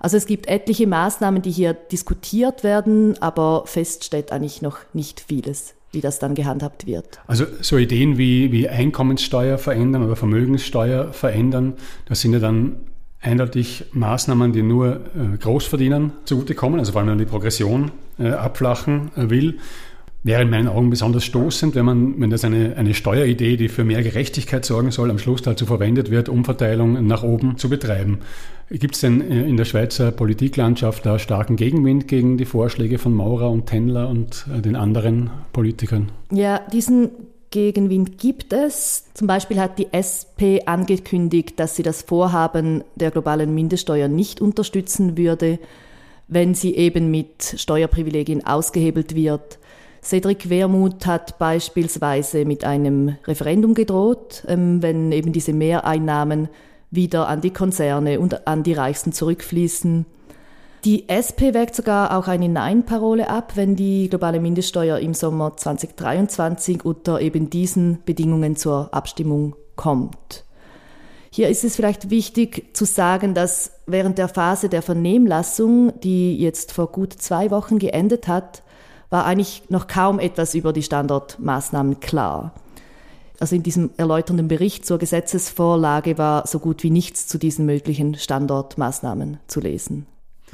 Also 0.03 0.17
es 0.17 0.27
gibt 0.27 0.49
etliche 0.49 0.89
Maßnahmen, 0.89 1.43
die 1.43 1.53
hier 1.53 1.75
diskutiert 1.75 2.65
werden, 2.65 3.17
aber 3.23 3.63
fest 3.67 4.03
steht 4.03 4.33
eigentlich 4.33 4.61
noch 4.61 4.79
nicht 4.93 5.21
vieles 5.21 5.75
wie 5.95 6.01
das 6.01 6.19
dann 6.19 6.35
gehandhabt 6.35 6.87
wird. 6.87 7.21
Also 7.27 7.45
so 7.61 7.77
Ideen 7.77 8.17
wie, 8.17 8.51
wie 8.51 8.67
Einkommenssteuer 8.67 9.59
verändern 9.59 10.03
oder 10.03 10.17
Vermögenssteuer 10.17 11.13
verändern, 11.13 11.75
das 12.07 12.23
sind 12.23 12.33
ja 12.33 12.39
dann 12.39 12.77
eindeutig 13.21 13.85
Maßnahmen, 13.93 14.55
die 14.55 14.63
nur 14.63 14.97
äh, 14.97 15.37
Großverdienern 15.39 16.13
zugutekommen, 16.25 16.81
also 16.81 16.95
weil 16.95 17.05
man 17.05 17.19
die 17.19 17.27
Progression 17.27 17.93
äh, 18.19 18.31
abflachen 18.31 19.11
äh, 19.17 19.29
will 19.29 19.59
wäre 20.25 20.43
in 20.43 20.51
meinen 20.51 20.69
Augen 20.69 20.91
besonders 20.91 21.25
stoßend, 21.25 21.75
wenn 21.75 21.85
man, 21.85 22.21
wenn 22.21 22.31
das 22.31 22.45
eine, 22.45 22.77
eine 22.77 22.95
Steueridee, 22.95 23.57
die 23.57 23.69
für 23.69 23.85
mehr 23.85 24.03
Gerechtigkeit 24.03 24.65
sorgen 24.65 24.91
soll, 24.91 25.11
am 25.11 25.19
Schluss 25.19 25.43
dazu 25.43 25.67
verwendet 25.67 26.11
wird, 26.11 26.29
Umverteilung 26.29 27.07
nach 27.07 27.23
oben 27.23 27.59
zu 27.59 27.69
betreiben. 27.69 28.21
Gibt 28.71 28.95
es 28.95 29.01
denn 29.01 29.21
in 29.21 29.57
der 29.57 29.65
Schweizer 29.65 30.13
Politiklandschaft 30.13 31.05
da 31.05 31.19
starken 31.19 31.57
Gegenwind 31.57 32.09
gegen 32.09 32.39
die 32.39 32.45
Vorschläge 32.45 32.99
von 32.99 33.13
Maurer 33.13 33.51
und 33.51 33.67
Tendler 33.67 34.09
und 34.09 34.47
äh, 34.57 34.63
den 34.63 34.77
anderen 34.77 35.31
Politikern? 35.53 36.11
Ja, 36.31 36.61
diesen 36.73 37.11
Gegenwind 37.51 38.17
gibt 38.19 38.53
es. 38.53 39.05
Zum 39.13 39.27
Beispiel 39.27 39.61
hat 39.61 39.79
die 39.79 39.89
SP 39.93 40.65
angekündigt, 40.65 41.61
dass 41.61 41.77
sie 41.77 41.83
das 41.83 42.01
Vorhaben 42.03 42.83
der 42.95 43.11
globalen 43.11 43.55
Mindeststeuer 43.55 44.09
nicht 44.09 44.41
unterstützen 44.41 45.19
würde, 45.19 45.59
wenn 46.29 46.55
sie 46.55 46.75
eben 46.75 47.11
mit 47.11 47.57
Steuerprivilegien 47.59 48.47
ausgehebelt 48.47 49.15
wird. 49.15 49.59
Cedric 50.03 50.51
Wermuth 50.51 51.07
hat 51.07 51.39
beispielsweise 51.39 52.45
mit 52.45 52.65
einem 52.65 53.17
Referendum 53.25 53.75
gedroht, 53.75 54.43
ähm, 54.49 54.83
wenn 54.83 55.13
eben 55.13 55.33
diese 55.33 55.53
Mehreinnahmen 55.53 56.49
wieder 56.91 57.29
an 57.29 57.41
die 57.41 57.53
Konzerne 57.53 58.19
und 58.19 58.47
an 58.47 58.65
die 58.65 58.75
Reichsten 58.75 59.13
zurückfließen. 59.13 60.05
Die 60.85 61.09
SP 61.09 61.55
wägt 61.55 61.77
sogar 61.77 62.19
auch 62.19 62.27
eine 62.27 62.49
Nein-Parole 62.49 63.31
ab, 63.31 63.53
wenn 63.55 63.77
die 63.77 64.09
globale 64.09 64.41
Mindeststeuer 64.41 64.99
im 64.99 65.15
Sommer 65.15 65.57
2023 65.57 66.85
unter 66.85 67.21
eben 67.21 67.49
diesen 67.49 67.99
Bedingungen 68.05 68.57
zur 68.57 68.93
Abstimmung 68.93 69.55
kommt. 69.77 70.45
Hier 71.31 71.49
ist 71.49 71.63
es 71.63 71.77
vielleicht 71.77 72.11
wichtig 72.11 72.77
zu 72.77 72.85
sagen, 72.85 73.33
dass 73.33 73.71
während 73.87 74.19
der 74.19 74.29
Phase 74.29 74.69
der 74.69 74.83
Vernehmlassung, 74.83 75.93
die 76.01 76.37
jetzt 76.37 76.73
vor 76.73 76.89
gut 76.89 77.13
zwei 77.13 77.53
Wochen 77.53 77.79
geendet 77.79 78.27
hat, 78.27 78.65
war 79.13 79.27
eigentlich 79.27 79.65
noch 79.69 79.89
kaum 79.89 80.19
etwas 80.19 80.55
über 80.55 80.73
die 80.73 80.83
Standortmaßnahmen 80.83 82.01
klar. 82.01 82.55
Also 83.39 83.55
in 83.55 83.63
diesem 83.63 83.91
erläuternden 83.99 84.49
Bericht 84.49 84.87
zur 84.87 84.99
Gesetzesvorlage 84.99 86.17
war 86.17 86.47
so 86.47 86.59
gut 86.59 86.83
wie 86.83 86.91
nichts 86.91 87.27
zu 87.27 87.37
diesen 87.37 87.67
möglichen 87.67 88.15
Standortmaßnahmen 88.15 89.39
zu 89.49 89.61
lesen. 89.61 90.07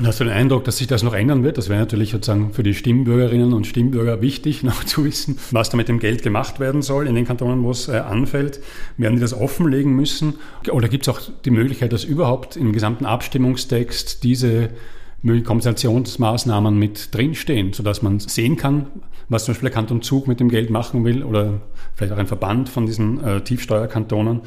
Hast 0.02 0.18
du 0.18 0.24
den 0.24 0.32
Eindruck, 0.32 0.64
dass 0.64 0.78
sich 0.78 0.88
das 0.88 1.04
noch 1.04 1.14
ändern 1.14 1.44
wird? 1.44 1.56
Das 1.56 1.68
wäre 1.68 1.78
natürlich 1.78 2.10
sozusagen 2.10 2.52
für 2.52 2.64
die 2.64 2.74
Stimmbürgerinnen 2.74 3.52
und 3.52 3.66
Stimmbürger 3.66 4.22
wichtig, 4.22 4.62
noch 4.64 4.82
zu 4.82 5.04
wissen, 5.04 5.38
was 5.52 5.70
da 5.70 5.76
mit 5.76 5.88
dem 5.88 6.00
Geld 6.00 6.24
gemacht 6.24 6.58
werden 6.58 6.82
soll 6.82 7.06
in 7.06 7.14
den 7.14 7.26
Kantonen, 7.26 7.62
wo 7.62 7.70
es 7.70 7.86
äh, 7.86 7.98
anfällt. 7.98 8.60
Werden 8.96 9.16
die 9.16 9.20
das 9.20 9.34
offenlegen 9.34 9.92
müssen? 9.94 10.34
Oder 10.68 10.88
gibt 10.88 11.06
es 11.06 11.14
auch 11.14 11.20
die 11.44 11.50
Möglichkeit, 11.52 11.92
dass 11.92 12.02
überhaupt 12.02 12.56
im 12.56 12.72
gesamten 12.72 13.06
Abstimmungstext 13.06 14.24
diese 14.24 14.70
Kompensationsmaßnahmen 15.22 16.78
mit 16.78 17.14
drinstehen, 17.14 17.72
sodass 17.72 18.02
man 18.02 18.20
sehen 18.20 18.56
kann, 18.56 18.86
was 19.28 19.44
zum 19.44 19.52
Beispiel 19.52 19.68
der 19.68 19.74
Kanton 19.74 20.02
Zug 20.02 20.28
mit 20.28 20.40
dem 20.40 20.48
Geld 20.48 20.70
machen 20.70 21.04
will 21.04 21.22
oder 21.22 21.60
vielleicht 21.94 22.12
auch 22.12 22.18
ein 22.18 22.26
Verband 22.26 22.68
von 22.68 22.86
diesen 22.86 23.22
äh, 23.22 23.40
Tiefsteuerkantonen 23.40 24.42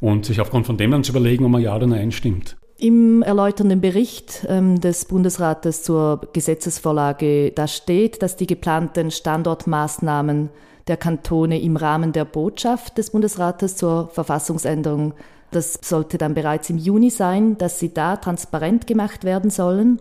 und 0.00 0.26
sich 0.26 0.40
aufgrund 0.40 0.66
von 0.66 0.76
dem 0.76 0.90
dann 0.90 1.04
zu 1.04 1.12
überlegen, 1.12 1.44
ob 1.44 1.50
man 1.50 1.62
ja 1.62 1.76
oder 1.76 1.86
nein 1.86 2.12
stimmt. 2.12 2.56
Im 2.80 3.22
erläuternden 3.22 3.80
Bericht 3.80 4.46
ähm, 4.48 4.80
des 4.80 5.04
Bundesrates 5.04 5.82
zur 5.82 6.20
Gesetzesvorlage, 6.32 7.50
da 7.50 7.66
steht, 7.66 8.22
dass 8.22 8.36
die 8.36 8.46
geplanten 8.46 9.10
Standortmaßnahmen 9.10 10.50
der 10.86 10.96
Kantone 10.96 11.60
im 11.60 11.76
Rahmen 11.76 12.12
der 12.12 12.24
Botschaft 12.24 12.96
des 12.96 13.10
Bundesrates 13.10 13.76
zur 13.76 14.08
Verfassungsänderung 14.08 15.14
das 15.50 15.78
sollte 15.82 16.18
dann 16.18 16.34
bereits 16.34 16.70
im 16.70 16.78
Juni 16.78 17.10
sein, 17.10 17.56
dass 17.58 17.78
sie 17.78 17.92
da 17.92 18.16
transparent 18.16 18.86
gemacht 18.86 19.24
werden 19.24 19.50
sollen. 19.50 20.00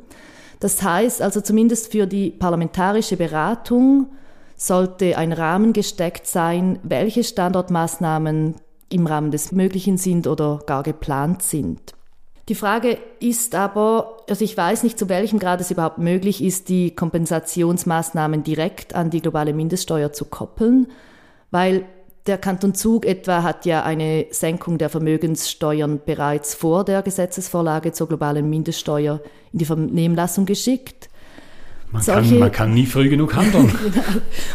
Das 0.59 0.81
heißt 0.81 1.21
also 1.21 1.41
zumindest 1.41 1.91
für 1.91 2.07
die 2.07 2.31
parlamentarische 2.31 3.17
Beratung 3.17 4.07
sollte 4.55 5.17
ein 5.17 5.31
Rahmen 5.31 5.71
gesteckt 5.71 6.25
sein, 6.25 6.79
welche 6.83 7.23
Standortmaßnahmen 7.23 8.55
im 8.89 9.07
Rahmen 9.07 9.31
des 9.31 9.51
Möglichen 9.51 9.97
sind 9.97 10.27
oder 10.27 10.59
gar 10.65 10.83
geplant 10.83 11.43
sind. 11.43 11.93
Die 12.49 12.55
Frage 12.55 12.97
ist 13.19 13.55
aber, 13.55 14.17
also 14.29 14.43
ich 14.43 14.55
weiß 14.55 14.83
nicht, 14.83 14.97
zu 14.97 15.09
welchem 15.09 15.37
Grad 15.37 15.59
es 15.59 15.69
überhaupt 15.69 15.97
möglich 15.97 16.41
ist, 16.41 16.69
die 16.69 16.95
Kompensationsmaßnahmen 16.95 18.43
direkt 18.43 18.95
an 18.95 19.09
die 19.09 19.21
globale 19.21 19.53
Mindeststeuer 19.53 20.13
zu 20.13 20.25
koppeln, 20.25 20.87
weil 21.51 21.83
der 22.27 22.37
Kanton 22.37 22.75
Zug 22.75 23.05
etwa 23.05 23.43
hat 23.43 23.65
ja 23.65 23.83
eine 23.83 24.27
Senkung 24.31 24.77
der 24.77 24.89
Vermögenssteuern 24.89 26.01
bereits 26.05 26.53
vor 26.53 26.83
der 26.83 27.01
Gesetzesvorlage 27.01 27.93
zur 27.93 28.07
globalen 28.07 28.49
Mindeststeuer 28.49 29.21
in 29.53 29.59
die 29.59 29.65
Vernehmlassung 29.65 30.45
geschickt. 30.45 31.09
Man, 31.89 32.01
solche, 32.01 32.31
kann, 32.31 32.39
man 32.39 32.51
kann 32.51 32.73
nie 32.73 32.85
früh 32.85 33.07
genug 33.07 33.33
handeln. 33.35 33.67
genau. 33.83 34.03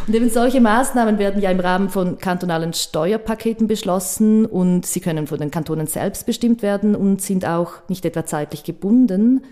Und 0.07 0.15
eben 0.15 0.29
solche 0.29 0.61
Maßnahmen 0.61 1.19
werden 1.19 1.41
ja 1.41 1.51
im 1.51 1.61
Rahmen 1.61 1.89
von 1.89 2.19
kantonalen 2.19 2.75
Steuerpaketen 2.75 3.67
beschlossen 3.67 4.45
und 4.45 4.85
sie 4.85 5.01
können 5.01 5.27
von 5.27 5.39
den 5.39 5.51
Kantonen 5.51 5.87
selbst 5.87 6.27
bestimmt 6.27 6.61
werden 6.61 6.95
und 6.95 7.23
sind 7.23 7.47
auch 7.47 7.73
nicht 7.89 8.05
etwa 8.05 8.27
zeitlich 8.27 8.65
gebunden. 8.65 9.45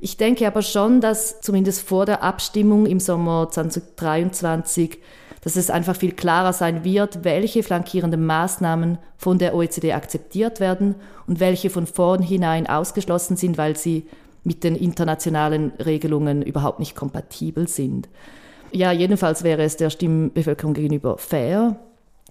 Ich 0.00 0.16
denke 0.16 0.48
aber 0.48 0.62
schon, 0.62 1.00
dass 1.00 1.40
zumindest 1.40 1.86
vor 1.86 2.06
der 2.06 2.24
Abstimmung 2.24 2.86
im 2.86 2.98
Sommer 2.98 3.48
2023 3.50 4.98
dass 5.42 5.56
es 5.56 5.70
einfach 5.70 5.96
viel 5.96 6.12
klarer 6.12 6.52
sein 6.52 6.84
wird, 6.84 7.24
welche 7.24 7.62
flankierenden 7.62 8.24
Maßnahmen 8.26 8.98
von 9.16 9.38
der 9.38 9.54
OECD 9.54 9.92
akzeptiert 9.92 10.60
werden 10.60 10.94
und 11.26 11.40
welche 11.40 11.70
von 11.70 11.86
vornherein 11.86 12.66
ausgeschlossen 12.66 13.36
sind, 13.36 13.58
weil 13.58 13.76
sie 13.76 14.06
mit 14.44 14.64
den 14.64 14.76
internationalen 14.76 15.72
Regelungen 15.84 16.42
überhaupt 16.42 16.78
nicht 16.78 16.96
kompatibel 16.96 17.68
sind. 17.68 18.08
Ja, 18.72 18.92
jedenfalls 18.92 19.44
wäre 19.44 19.62
es 19.62 19.76
der 19.76 19.90
Stimmbevölkerung 19.90 20.74
gegenüber 20.74 21.18
fair. 21.18 21.76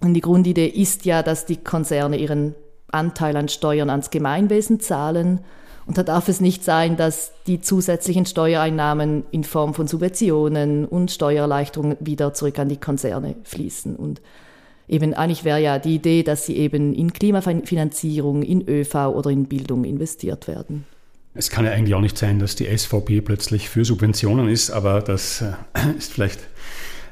Und 0.00 0.14
die 0.14 0.20
Grundidee 0.20 0.66
ist 0.66 1.04
ja, 1.04 1.22
dass 1.22 1.46
die 1.46 1.56
Konzerne 1.56 2.16
ihren 2.16 2.54
Anteil 2.90 3.36
an 3.36 3.48
Steuern 3.48 3.90
ans 3.90 4.10
Gemeinwesen 4.10 4.80
zahlen 4.80 5.40
und 5.88 5.96
da 5.96 6.02
darf 6.02 6.28
es 6.28 6.42
nicht 6.42 6.64
sein, 6.64 6.98
dass 6.98 7.32
die 7.46 7.62
zusätzlichen 7.62 8.26
Steuereinnahmen 8.26 9.24
in 9.30 9.42
Form 9.42 9.72
von 9.72 9.88
Subventionen 9.88 10.84
und 10.84 11.10
Steuererleichterungen 11.10 11.96
wieder 11.98 12.34
zurück 12.34 12.58
an 12.58 12.68
die 12.68 12.76
Konzerne 12.76 13.36
fließen. 13.44 13.96
Und 13.96 14.20
eben 14.86 15.14
eigentlich 15.14 15.44
wäre 15.44 15.62
ja 15.62 15.78
die 15.78 15.94
Idee, 15.94 16.22
dass 16.24 16.44
sie 16.44 16.58
eben 16.58 16.92
in 16.92 17.14
Klimafinanzierung, 17.14 18.42
in 18.42 18.68
ÖV 18.68 18.94
oder 19.14 19.30
in 19.30 19.46
Bildung 19.46 19.84
investiert 19.84 20.46
werden. 20.46 20.84
Es 21.32 21.48
kann 21.48 21.64
ja 21.64 21.70
eigentlich 21.70 21.94
auch 21.94 22.02
nicht 22.02 22.18
sein, 22.18 22.38
dass 22.38 22.54
die 22.54 22.66
SVP 22.66 23.22
plötzlich 23.22 23.70
für 23.70 23.86
Subventionen 23.86 24.50
ist, 24.50 24.70
aber 24.70 25.00
das 25.00 25.40
äh, 25.40 25.52
ist 25.96 26.12
vielleicht 26.12 26.40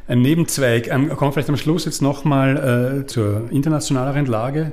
ein 0.06 0.20
Nebenzweig. 0.20 0.88
Ähm, 0.88 1.08
kommen 1.08 1.30
wir 1.30 1.32
vielleicht 1.32 1.48
am 1.48 1.56
Schluss 1.56 1.86
jetzt 1.86 2.02
nochmal 2.02 3.02
äh, 3.04 3.06
zur 3.06 3.50
internationaleren 3.50 4.26
Lage 4.26 4.72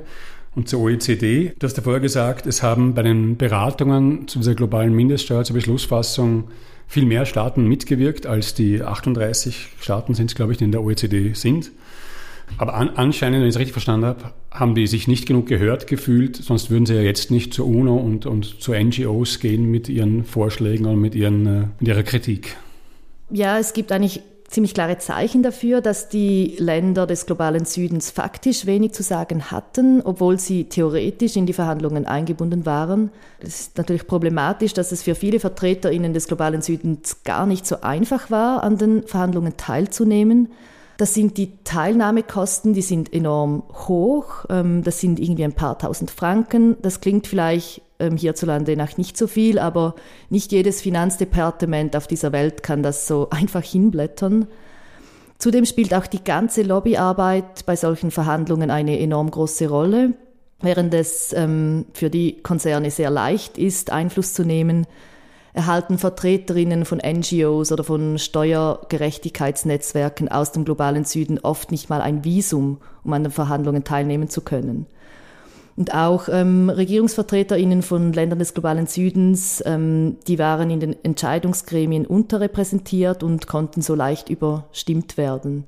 und 0.54 0.68
zur 0.68 0.80
OECD. 0.80 1.52
Du 1.58 1.66
hast 1.66 1.76
ja 1.76 1.82
vorher 1.82 2.00
gesagt, 2.00 2.46
es 2.46 2.62
haben 2.62 2.94
bei 2.94 3.02
den 3.02 3.36
Beratungen 3.36 4.28
zu 4.28 4.38
dieser 4.38 4.54
globalen 4.54 4.94
Mindeststeuer 4.94 5.44
zur 5.44 5.54
Beschlussfassung 5.54 6.44
viel 6.86 7.06
mehr 7.06 7.26
Staaten 7.26 7.66
mitgewirkt, 7.66 8.26
als 8.26 8.54
die 8.54 8.82
38 8.82 9.68
Staaten 9.80 10.14
sind 10.14 10.34
glaube 10.34 10.52
ich, 10.52 10.58
die 10.58 10.64
in 10.64 10.72
der 10.72 10.82
OECD 10.82 11.32
sind. 11.34 11.72
Aber 12.58 12.74
an, 12.74 12.90
anscheinend, 12.90 13.40
wenn 13.40 13.48
ich 13.48 13.54
es 13.54 13.58
richtig 13.58 13.72
verstanden 13.72 14.06
habe, 14.06 14.32
haben 14.50 14.74
die 14.74 14.86
sich 14.86 15.08
nicht 15.08 15.26
genug 15.26 15.46
gehört 15.46 15.86
gefühlt, 15.86 16.36
sonst 16.36 16.70
würden 16.70 16.86
sie 16.86 16.94
ja 16.94 17.00
jetzt 17.00 17.30
nicht 17.30 17.54
zur 17.54 17.66
UNO 17.66 17.96
und, 17.96 18.26
und 18.26 18.60
zu 18.60 18.72
NGOs 18.72 19.40
gehen 19.40 19.70
mit 19.70 19.88
ihren 19.88 20.24
Vorschlägen 20.24 20.86
und 20.86 21.00
mit, 21.00 21.14
ihren, 21.14 21.46
äh, 21.46 21.66
mit 21.80 21.88
ihrer 21.88 22.02
Kritik. 22.02 22.56
Ja, 23.30 23.58
es 23.58 23.72
gibt 23.72 23.90
eigentlich 23.90 24.20
ziemlich 24.54 24.72
klare 24.72 24.98
Zeichen 24.98 25.42
dafür, 25.42 25.80
dass 25.80 26.08
die 26.08 26.54
Länder 26.58 27.06
des 27.06 27.26
globalen 27.26 27.64
Südens 27.64 28.10
faktisch 28.10 28.66
wenig 28.66 28.92
zu 28.92 29.02
sagen 29.02 29.50
hatten, 29.50 30.00
obwohl 30.00 30.38
sie 30.38 30.64
theoretisch 30.64 31.36
in 31.36 31.44
die 31.44 31.52
Verhandlungen 31.52 32.06
eingebunden 32.06 32.64
waren. 32.64 33.10
Es 33.40 33.60
ist 33.60 33.78
natürlich 33.78 34.06
problematisch, 34.06 34.72
dass 34.72 34.92
es 34.92 35.02
für 35.02 35.16
viele 35.16 35.40
Vertreterinnen 35.40 36.14
des 36.14 36.28
globalen 36.28 36.62
Südens 36.62 37.24
gar 37.24 37.46
nicht 37.46 37.66
so 37.66 37.80
einfach 37.80 38.30
war, 38.30 38.62
an 38.62 38.78
den 38.78 39.02
Verhandlungen 39.02 39.56
teilzunehmen. 39.56 40.48
Das 40.98 41.14
sind 41.14 41.36
die 41.36 41.58
Teilnahmekosten, 41.64 42.72
die 42.72 42.82
sind 42.82 43.12
enorm 43.12 43.64
hoch. 43.88 44.44
Ähm, 44.48 44.84
das 44.84 45.00
sind 45.00 45.18
irgendwie 45.18 45.42
ein 45.42 45.54
paar 45.54 45.76
tausend 45.76 46.12
Franken. 46.12 46.76
Das 46.80 47.00
klingt 47.00 47.26
vielleicht 47.26 47.82
ähm, 48.04 48.16
hierzulande 48.16 48.76
nach 48.76 48.96
nicht 48.96 49.16
so 49.16 49.26
viel, 49.26 49.58
aber 49.58 49.94
nicht 50.30 50.52
jedes 50.52 50.80
Finanzdepartement 50.80 51.96
auf 51.96 52.06
dieser 52.06 52.32
Welt 52.32 52.62
kann 52.62 52.82
das 52.82 53.06
so 53.06 53.28
einfach 53.30 53.62
hinblättern. 53.62 54.46
Zudem 55.38 55.66
spielt 55.66 55.92
auch 55.94 56.06
die 56.06 56.22
ganze 56.22 56.62
Lobbyarbeit 56.62 57.66
bei 57.66 57.76
solchen 57.76 58.10
Verhandlungen 58.10 58.70
eine 58.70 58.98
enorm 59.00 59.30
große 59.30 59.68
Rolle. 59.68 60.14
Während 60.60 60.94
es 60.94 61.32
ähm, 61.32 61.86
für 61.92 62.08
die 62.08 62.40
Konzerne 62.42 62.90
sehr 62.90 63.10
leicht 63.10 63.58
ist, 63.58 63.90
Einfluss 63.90 64.32
zu 64.32 64.44
nehmen, 64.44 64.86
erhalten 65.52 65.98
Vertreterinnen 65.98 66.84
von 66.84 66.98
NGOs 66.98 67.72
oder 67.72 67.84
von 67.84 68.18
Steuergerechtigkeitsnetzwerken 68.18 70.28
aus 70.28 70.52
dem 70.52 70.64
globalen 70.64 71.04
Süden 71.04 71.38
oft 71.38 71.70
nicht 71.70 71.90
mal 71.90 72.00
ein 72.00 72.24
Visum, 72.24 72.78
um 73.04 73.12
an 73.12 73.24
den 73.24 73.32
Verhandlungen 73.32 73.84
teilnehmen 73.84 74.28
zu 74.28 74.40
können. 74.40 74.86
Und 75.76 75.92
auch 75.92 76.28
ähm, 76.28 76.70
Regierungsvertreterinnen 76.70 77.82
von 77.82 78.12
Ländern 78.12 78.38
des 78.38 78.54
globalen 78.54 78.86
Südens, 78.86 79.62
ähm, 79.66 80.18
die 80.28 80.38
waren 80.38 80.70
in 80.70 80.78
den 80.78 80.96
Entscheidungsgremien 81.04 82.06
unterrepräsentiert 82.06 83.24
und 83.24 83.48
konnten 83.48 83.82
so 83.82 83.94
leicht 83.94 84.28
überstimmt 84.28 85.16
werden. 85.16 85.64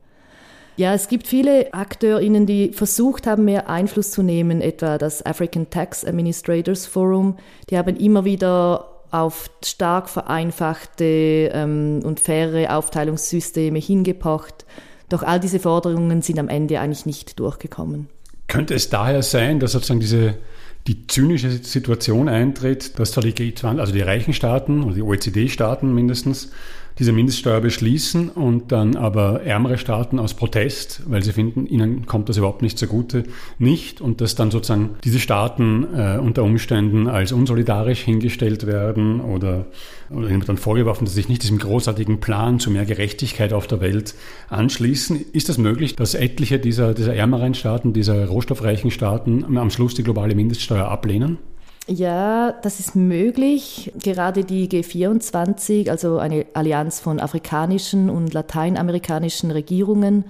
Ja, 0.77 0.93
es 0.93 1.09
gibt 1.09 1.27
viele 1.27 1.73
AkteurInnen, 1.73 2.47
die 2.47 2.71
versucht 2.73 3.27
haben, 3.27 3.47
mehr 3.47 3.69
Einfluss 3.69 4.11
zu 4.11 4.23
nehmen, 4.23 4.61
etwa 4.61 4.99
das 4.99 5.25
African 5.25 5.71
Tax 5.71 6.05
Administrators 6.05 6.87
Forum. 6.87 7.37
Die 7.71 7.79
haben 7.79 7.97
immer 7.97 8.25
wieder 8.25 8.97
auf 9.11 9.51
stark 9.65 10.09
vereinfachte 10.09 11.51
ähm, 11.53 12.01
und 12.05 12.21
faire 12.21 12.77
Aufteilungssysteme 12.77 13.79
hingepocht. 13.79 14.67
Doch 15.09 15.23
all 15.23 15.41
diese 15.41 15.61
Forderungen 15.61 16.23
sind 16.23 16.39
am 16.39 16.49
Ende 16.49 16.79
eigentlich 16.79 17.07
nicht 17.07 17.41
durchgekommen. 17.41 18.09
Könnte 18.49 18.75
es 18.75 18.91
daher 18.91 19.23
sein, 19.23 19.61
dass 19.61 19.73
sozusagen 19.73 20.01
diese 20.01 20.37
die 20.87 21.07
zynische 21.07 21.51
Situation 21.51 22.29
eintritt, 22.29 22.99
dass 22.99 23.13
zwar 23.13 23.25
die 23.25 23.33
G20, 23.33 23.81
also 23.81 23.93
die 23.93 24.03
reichen 24.03 24.33
Staaten 24.33 24.85
oder 24.85 24.95
die 24.95 25.03
OECD-Staaten 25.03 25.93
mindestens, 25.93 26.53
diese 26.99 27.13
Mindeststeuer 27.13 27.61
beschließen 27.61 28.31
und 28.31 28.73
dann 28.73 28.97
aber 28.97 29.43
ärmere 29.43 29.77
Staaten 29.77 30.19
aus 30.19 30.35
Protest, 30.35 31.03
weil 31.07 31.23
sie 31.23 31.33
finden, 31.33 31.67
ihnen 31.67 32.07
kommt 32.07 32.29
das 32.29 32.39
überhaupt 32.39 32.63
nicht 32.63 32.79
zugute, 32.79 33.25
nicht 33.59 34.01
und 34.01 34.21
dass 34.21 34.35
dann 34.35 34.51
sozusagen 34.51 34.97
diese 35.05 35.21
Staaten 35.21 35.87
äh, 35.95 36.19
unter 36.19 36.43
Umständen 36.43 37.07
als 37.07 37.33
unsolidarisch 37.33 38.01
hingestellt 38.01 38.67
werden 38.67 39.21
oder, 39.21 39.67
oder 40.11 40.31
ihnen 40.31 40.43
dann 40.47 40.57
vorgeworfen, 40.57 41.05
dass 41.05 41.15
sie 41.15 41.21
sich 41.21 41.29
nicht 41.29 41.43
diesem 41.43 41.59
großartigen 41.59 42.21
Plan 42.21 42.61
zu 42.61 42.71
mehr 42.71 42.87
Gerechtigkeit 42.87 43.53
auf 43.53 43.67
der 43.67 43.81
Welt 43.81 44.15
anschließen. 44.49 45.17
Ist 45.33 45.51
es 45.51 45.57
das 45.57 45.59
möglich, 45.59 45.97
dass 45.97 46.15
etliche 46.15 46.59
dieser, 46.59 46.95
dieser 46.95 47.15
ärmeren 47.15 47.55
Staaten, 47.55 47.93
dieser 47.93 48.27
rohstoffreichen 48.27 48.91
Staaten 48.91 49.57
am 49.59 49.71
Schluss 49.71 49.95
die 49.95 50.03
globale 50.03 50.35
Mindeststeuer 50.35 50.89
ablehnen? 50.89 51.39
Ja, 51.89 52.51
das 52.51 52.81
ist 52.81 52.97
möglich. 52.97 53.93
Gerade 54.03 54.45
die 54.45 54.69
G24, 54.69 55.89
also 55.89 56.19
eine 56.19 56.47
Allianz 56.53 56.99
von 56.99 57.21
afrikanischen 57.21 58.11
und 58.11 58.35
lateinamerikanischen 58.35 59.53
Regierungen, 59.53 60.25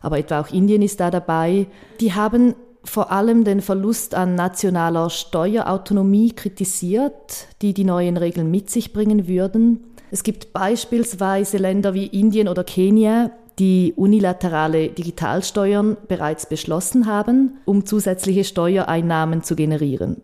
aber 0.00 0.18
etwa 0.18 0.40
auch 0.40 0.50
Indien 0.50 0.80
ist 0.80 1.00
da 1.00 1.10
dabei, 1.10 1.66
die 2.00 2.14
haben 2.14 2.54
vor 2.84 3.12
allem 3.12 3.44
den 3.44 3.60
Verlust 3.60 4.14
an 4.14 4.34
nationaler 4.34 5.10
Steuerautonomie 5.10 6.32
kritisiert, 6.32 7.46
die 7.60 7.74
die 7.74 7.84
neuen 7.84 8.16
Regeln 8.16 8.50
mit 8.50 8.70
sich 8.70 8.92
bringen 8.92 9.28
würden. 9.28 9.84
Es 10.10 10.24
gibt 10.24 10.52
beispielsweise 10.52 11.58
Länder 11.58 11.94
wie 11.94 12.06
Indien 12.06 12.48
oder 12.48 12.64
Kenia, 12.64 13.30
die 13.58 13.92
unilaterale 13.96 14.88
Digitalsteuern 14.88 15.96
bereits 16.08 16.46
beschlossen 16.46 17.06
haben, 17.06 17.58
um 17.66 17.84
zusätzliche 17.86 18.44
Steuereinnahmen 18.44 19.42
zu 19.42 19.54
generieren. 19.54 20.22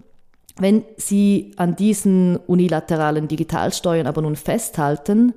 Wenn 0.61 0.83
Sie 0.97 1.53
an 1.57 1.77
diesen 1.77 2.37
unilateralen 2.37 3.29
Digitalsteuern 3.29 4.09
aber 4.09 4.23
nun 4.23 4.35
festhalten, 4.35 5.33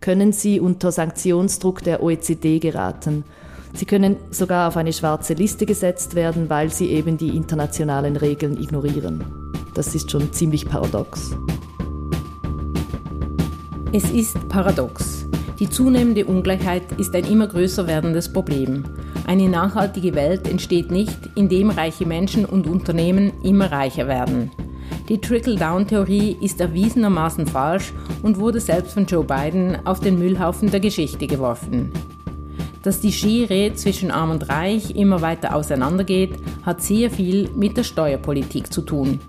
können 0.00 0.32
Sie 0.32 0.60
unter 0.60 0.90
Sanktionsdruck 0.90 1.82
der 1.82 2.02
OECD 2.02 2.58
geraten. 2.58 3.24
Sie 3.74 3.84
können 3.84 4.16
sogar 4.30 4.68
auf 4.68 4.76
eine 4.78 4.92
schwarze 4.94 5.34
Liste 5.34 5.66
gesetzt 5.66 6.14
werden, 6.14 6.48
weil 6.48 6.70
Sie 6.70 6.88
eben 6.88 7.18
die 7.18 7.36
internationalen 7.36 8.16
Regeln 8.16 8.60
ignorieren. 8.60 9.24
Das 9.74 9.94
ist 9.94 10.10
schon 10.10 10.32
ziemlich 10.32 10.66
paradox. 10.66 11.32
Es 13.92 14.10
ist 14.10 14.48
paradox. 14.48 15.26
Die 15.58 15.68
zunehmende 15.68 16.24
Ungleichheit 16.24 16.98
ist 16.98 17.14
ein 17.14 17.24
immer 17.24 17.46
größer 17.46 17.86
werdendes 17.86 18.32
Problem. 18.32 18.84
Eine 19.26 19.48
nachhaltige 19.48 20.14
Welt 20.14 20.48
entsteht 20.48 20.90
nicht, 20.90 21.18
indem 21.36 21.70
reiche 21.70 22.06
Menschen 22.06 22.44
und 22.44 22.66
Unternehmen 22.66 23.32
immer 23.42 23.70
reicher 23.70 24.08
werden. 24.08 24.50
Die 25.08 25.20
Trickle-Down-Theorie 25.20 26.36
ist 26.40 26.60
erwiesenermaßen 26.60 27.46
falsch 27.46 27.92
und 28.22 28.38
wurde 28.38 28.60
selbst 28.60 28.94
von 28.94 29.06
Joe 29.06 29.24
Biden 29.24 29.78
auf 29.86 30.00
den 30.00 30.18
Müllhaufen 30.18 30.70
der 30.70 30.80
Geschichte 30.80 31.26
geworfen. 31.26 31.92
Dass 32.82 33.00
die 33.00 33.12
Schere 33.12 33.74
zwischen 33.74 34.10
Arm 34.10 34.30
und 34.30 34.48
Reich 34.48 34.96
immer 34.96 35.20
weiter 35.20 35.54
auseinandergeht, 35.54 36.34
hat 36.64 36.82
sehr 36.82 37.10
viel 37.10 37.48
mit 37.54 37.76
der 37.76 37.84
Steuerpolitik 37.84 38.72
zu 38.72 38.82
tun. 38.82 39.20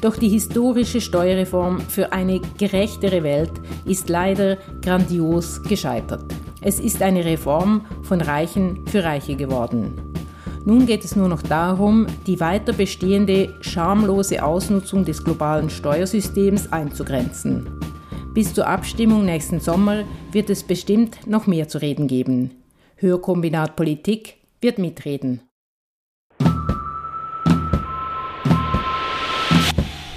Doch 0.00 0.16
die 0.16 0.28
historische 0.28 1.00
Steuerreform 1.00 1.80
für 1.80 2.12
eine 2.12 2.40
gerechtere 2.58 3.22
Welt 3.22 3.52
ist 3.84 4.08
leider 4.08 4.58
grandios 4.82 5.62
gescheitert. 5.62 6.24
Es 6.60 6.80
ist 6.80 7.02
eine 7.02 7.24
Reform 7.24 7.82
von 8.08 8.20
Reichen 8.20 8.86
für 8.86 9.04
Reiche 9.04 9.36
geworden. 9.36 10.14
Nun 10.64 10.86
geht 10.86 11.04
es 11.04 11.14
nur 11.14 11.28
noch 11.28 11.42
darum, 11.42 12.06
die 12.26 12.40
weiter 12.40 12.72
bestehende 12.72 13.54
schamlose 13.60 14.42
Ausnutzung 14.42 15.04
des 15.04 15.22
globalen 15.22 15.70
Steuersystems 15.70 16.72
einzugrenzen. 16.72 17.68
Bis 18.34 18.54
zur 18.54 18.66
Abstimmung 18.66 19.24
nächsten 19.24 19.60
Sommer 19.60 20.04
wird 20.32 20.50
es 20.50 20.62
bestimmt 20.62 21.26
noch 21.26 21.46
mehr 21.46 21.68
zu 21.68 21.80
reden 21.80 22.08
geben. 22.08 22.50
Hörkombinat 22.96 23.76
Politik 23.76 24.36
wird 24.60 24.78
mitreden. 24.78 25.42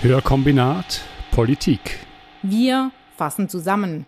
Hörkombinat 0.01 1.01
Politik. 1.32 1.99
Wir 2.41 2.91
fassen 3.15 3.47
zusammen. 3.49 4.06